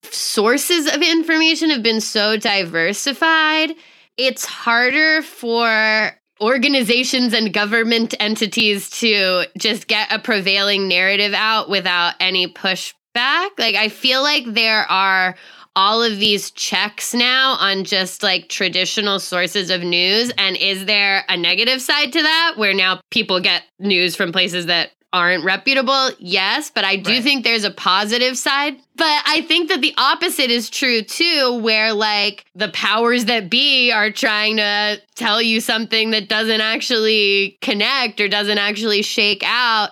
sources 0.05 0.87
of 0.93 1.01
information 1.01 1.71
have 1.71 1.83
been 1.83 2.01
so 2.01 2.37
diversified 2.37 3.73
it's 4.17 4.45
harder 4.45 5.23
for 5.23 6.13
organizations 6.43 7.33
and 7.33 7.53
government 7.53 8.15
entities 8.19 8.91
to 8.91 9.45
just 9.57 9.87
get 9.87 10.13
a 10.13 10.19
prevailing 10.19 10.89
narrative 10.89 11.33
out 11.35 11.71
without 11.71 12.15
any 12.19 12.53
pushback. 12.53 13.51
Like, 13.59 13.77
I 13.77 13.89
feel 13.89 14.23
like 14.23 14.45
there 14.47 14.83
are 14.91 15.37
all 15.75 16.03
of 16.03 16.19
these 16.19 16.51
checks 16.51 17.15
now 17.15 17.53
on 17.59 17.85
just 17.85 18.23
like 18.23 18.49
traditional 18.49 19.19
sources 19.19 19.71
of 19.71 19.83
news. 19.83 20.31
And 20.37 20.57
is 20.57 20.85
there 20.87 21.25
a 21.29 21.37
negative 21.37 21.81
side 21.81 22.13
to 22.13 22.23
that 22.23 22.55
where 22.57 22.75
now 22.75 23.01
people 23.11 23.41
get 23.41 23.63
news 23.79 24.15
from 24.15 24.33
places 24.33 24.67
that 24.67 24.91
aren't 25.15 25.45
reputable? 25.45 26.11
Yes, 26.19 26.71
but 26.75 26.85
I 26.85 26.97
do 26.97 27.11
Right. 27.13 27.23
think 27.23 27.45
there's 27.45 27.65
a 27.65 27.71
positive 27.71 28.37
side. 28.39 28.77
But 28.97 29.23
I 29.27 29.43
think 29.43 29.69
that 29.69 29.81
the 29.83 29.95
opposite 29.99 30.51
is 30.51 30.71
true 30.71 31.03
too, 31.03 31.59
where 31.63 31.93
like 31.93 32.45
the 32.55 32.69
powers 32.71 33.27
that 33.27 33.51
be 33.51 33.91
are 33.93 34.11
trying 34.11 34.57
to 34.59 35.01
tell 35.15 35.41
you 35.43 35.61
something 35.61 36.11
that 36.13 36.29
doesn't 36.29 36.61
actually 36.61 37.59
connect 37.61 38.21
or 38.21 38.29
doesn't 38.29 38.59
actually 38.59 39.03
shake 39.03 39.43
out 39.45 39.91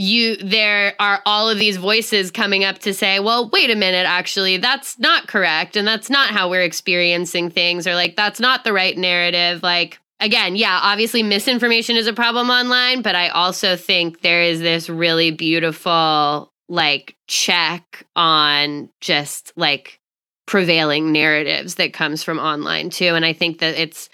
you 0.00 0.34
there 0.36 0.94
are 0.98 1.20
all 1.26 1.50
of 1.50 1.58
these 1.58 1.76
voices 1.76 2.30
coming 2.30 2.64
up 2.64 2.78
to 2.78 2.94
say 2.94 3.20
well 3.20 3.50
wait 3.50 3.70
a 3.70 3.76
minute 3.76 4.06
actually 4.06 4.56
that's 4.56 4.98
not 4.98 5.28
correct 5.28 5.76
and 5.76 5.86
that's 5.86 6.08
not 6.08 6.30
how 6.30 6.48
we're 6.48 6.62
experiencing 6.62 7.50
things 7.50 7.86
or 7.86 7.94
like 7.94 8.16
that's 8.16 8.40
not 8.40 8.64
the 8.64 8.72
right 8.72 8.96
narrative 8.96 9.62
like 9.62 9.98
again 10.18 10.56
yeah 10.56 10.80
obviously 10.82 11.22
misinformation 11.22 11.96
is 11.96 12.06
a 12.06 12.14
problem 12.14 12.48
online 12.48 13.02
but 13.02 13.14
i 13.14 13.28
also 13.28 13.76
think 13.76 14.22
there 14.22 14.42
is 14.42 14.60
this 14.60 14.88
really 14.88 15.30
beautiful 15.30 16.50
like 16.70 17.14
check 17.26 18.06
on 18.16 18.88
just 19.02 19.52
like 19.56 20.00
prevailing 20.46 21.12
narratives 21.12 21.74
that 21.74 21.92
comes 21.92 22.22
from 22.22 22.38
online 22.38 22.88
too 22.88 23.14
and 23.14 23.26
i 23.26 23.34
think 23.34 23.58
that 23.58 23.78
it's 23.78 24.08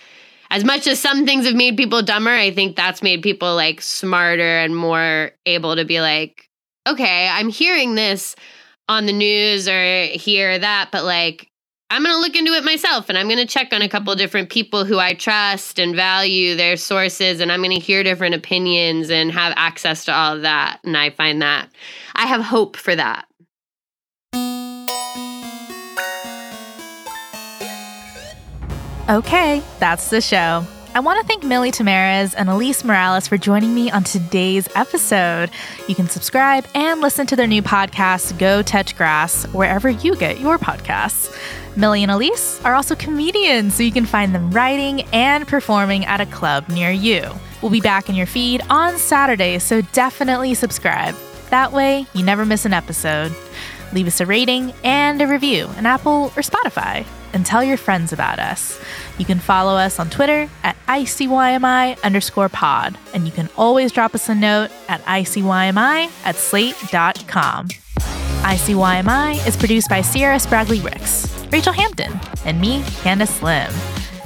as 0.51 0.65
much 0.65 0.87
as 0.87 1.01
some 1.01 1.27
things 1.27 1.47
have 1.47 1.55
made 1.55 1.77
people 1.77 2.03
dumber, 2.03 2.31
I 2.31 2.51
think 2.51 2.77
that's 2.77 3.03
made 3.03 3.23
people 3.23 3.55
like 3.55 3.81
smarter 3.81 4.59
and 4.59 4.77
more 4.77 5.33
able 5.45 5.77
to 5.77 5.85
be 5.85 6.01
like, 6.01 6.49
okay, 6.87 7.29
I'm 7.29 7.49
hearing 7.49 7.95
this 7.95 8.37
on 8.89 9.07
the 9.07 9.13
news 9.13 9.69
or 9.69 10.05
hear 10.05 10.59
that, 10.59 10.91
but 10.93 11.05
like, 11.05 11.51
I'm 11.89 12.03
going 12.03 12.15
to 12.15 12.21
look 12.21 12.35
into 12.35 12.53
it 12.53 12.65
myself 12.65 13.09
and 13.09 13.17
I'm 13.17 13.29
going 13.29 13.39
to 13.39 13.47
check 13.47 13.73
on 13.73 13.81
a 13.81 13.89
couple 13.89 14.15
different 14.17 14.51
people 14.51 14.85
who 14.85 14.99
I 14.99 15.15
trust 15.15 15.79
and 15.79 15.95
value 15.95 16.57
their 16.57 16.77
sources 16.77 17.41
and 17.41 17.53
I'm 17.53 17.61
going 17.63 17.79
to 17.79 17.85
hear 17.85 18.03
different 18.03 18.35
opinions 18.35 19.09
and 19.09 19.31
have 19.31 19.53
access 19.57 20.05
to 20.07 20.13
all 20.13 20.35
of 20.35 20.43
that. 20.43 20.81
And 20.83 20.97
I 20.97 21.11
find 21.11 21.43
that 21.43 21.69
I 22.17 22.27
have 22.27 22.43
hope 22.43 22.77
for 22.77 22.97
that. 22.97 23.27
Okay, 29.09 29.63
that's 29.79 30.11
the 30.11 30.21
show. 30.21 30.67
I 30.93 30.99
want 30.99 31.21
to 31.21 31.27
thank 31.29 31.45
Milly 31.45 31.71
Tamarez 31.71 32.35
and 32.37 32.49
Alise 32.49 32.83
Morales 32.85 33.29
for 33.29 33.37
joining 33.37 33.73
me 33.73 33.89
on 33.89 34.03
today's 34.03 34.69
episode. 34.75 35.49
You 35.87 35.95
can 35.95 36.09
subscribe 36.09 36.67
and 36.75 37.01
listen 37.01 37.25
to 37.29 37.37
their 37.37 37.47
new 37.47 37.63
podcast, 37.63 38.37
Go 38.37 38.63
Touch 38.63 38.97
Grass, 38.97 39.45
wherever 39.53 39.89
you 39.89 40.17
get 40.17 40.41
your 40.41 40.59
podcasts. 40.59 41.33
Milly 41.77 42.03
and 42.03 42.11
Alise 42.11 42.65
are 42.65 42.75
also 42.75 42.97
comedians, 42.97 43.75
so 43.75 43.85
you 43.85 43.93
can 43.93 44.07
find 44.07 44.35
them 44.35 44.51
writing 44.51 45.03
and 45.13 45.47
performing 45.47 46.05
at 46.07 46.21
a 46.21 46.27
club 46.27 46.69
near 46.69 46.91
you. 46.91 47.31
We'll 47.63 47.71
be 47.71 47.81
back 47.81 48.09
in 48.09 48.17
your 48.17 48.27
feed 48.27 48.61
on 48.71 48.99
Saturday, 48.99 49.61
so 49.61 49.83
definitely 49.93 50.55
subscribe. 50.55 51.15
That 51.51 51.71
way, 51.71 52.07
you 52.13 52.25
never 52.25 52.45
miss 52.45 52.65
an 52.65 52.73
episode. 52.73 53.33
Leave 53.93 54.09
us 54.09 54.21
a 54.21 54.27
rating 54.27 54.73
and 54.83 55.23
a 55.23 55.29
review 55.29 55.71
in 55.79 55.87
Apple 55.87 56.33
or 56.37 56.43
Spotify, 56.43 57.07
and 57.37 57.45
tell 57.45 57.63
your 57.63 57.77
friends 57.77 58.15
about 58.15 58.39
us. 58.39 58.81
You 59.19 59.27
can 59.27 59.39
follow 59.39 59.77
us 59.77 60.01
on 60.01 60.09
Twitter 60.09 60.49
at 60.63 60.75
ICYMI 60.87 62.03
underscore 62.03 62.49
pod, 62.49 62.99
and 63.13 63.27
you 63.27 63.31
can 63.31 63.51
always 63.59 63.93
drop 63.93 64.15
us 64.15 64.31
a 64.31 64.35
note 64.35 64.71
at 64.89 65.03
ICYMI 65.03 66.11
at 66.25 66.35
slate.com. 66.35 67.69
ICYMI 67.69 69.47
is 69.47 69.57
produced 69.57 69.91
by 69.91 70.01
Sierra 70.01 70.37
Spragley 70.37 70.83
Ricks, 70.83 71.27
Rachelle 71.51 71.75
Hampton, 71.75 72.19
and 72.47 72.59
me, 72.59 72.81
Candice 73.03 73.43
Lim. 73.43 73.73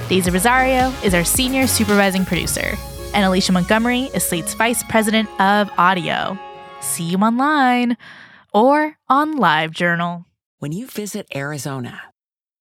Daisy 0.08 0.30
Rosario 0.30 0.92
is 1.02 1.12
our 1.12 1.24
senior 1.24 1.66
supervising 1.66 2.24
producer, 2.24 2.76
and 3.12 3.24
Alicia 3.24 3.50
Montgomery 3.52 4.02
is 4.14 4.24
Slate's 4.24 4.54
vice 4.54 4.84
president 4.84 5.28
of 5.40 5.68
audio. 5.76 6.38
See 6.80 7.04
you 7.04 7.18
online 7.18 7.96
or 8.54 8.98
on 9.08 9.36
LiveJournal. 9.36 10.26
When 10.60 10.70
you 10.72 10.86
visit 10.86 11.26
Arizona, 11.34 12.09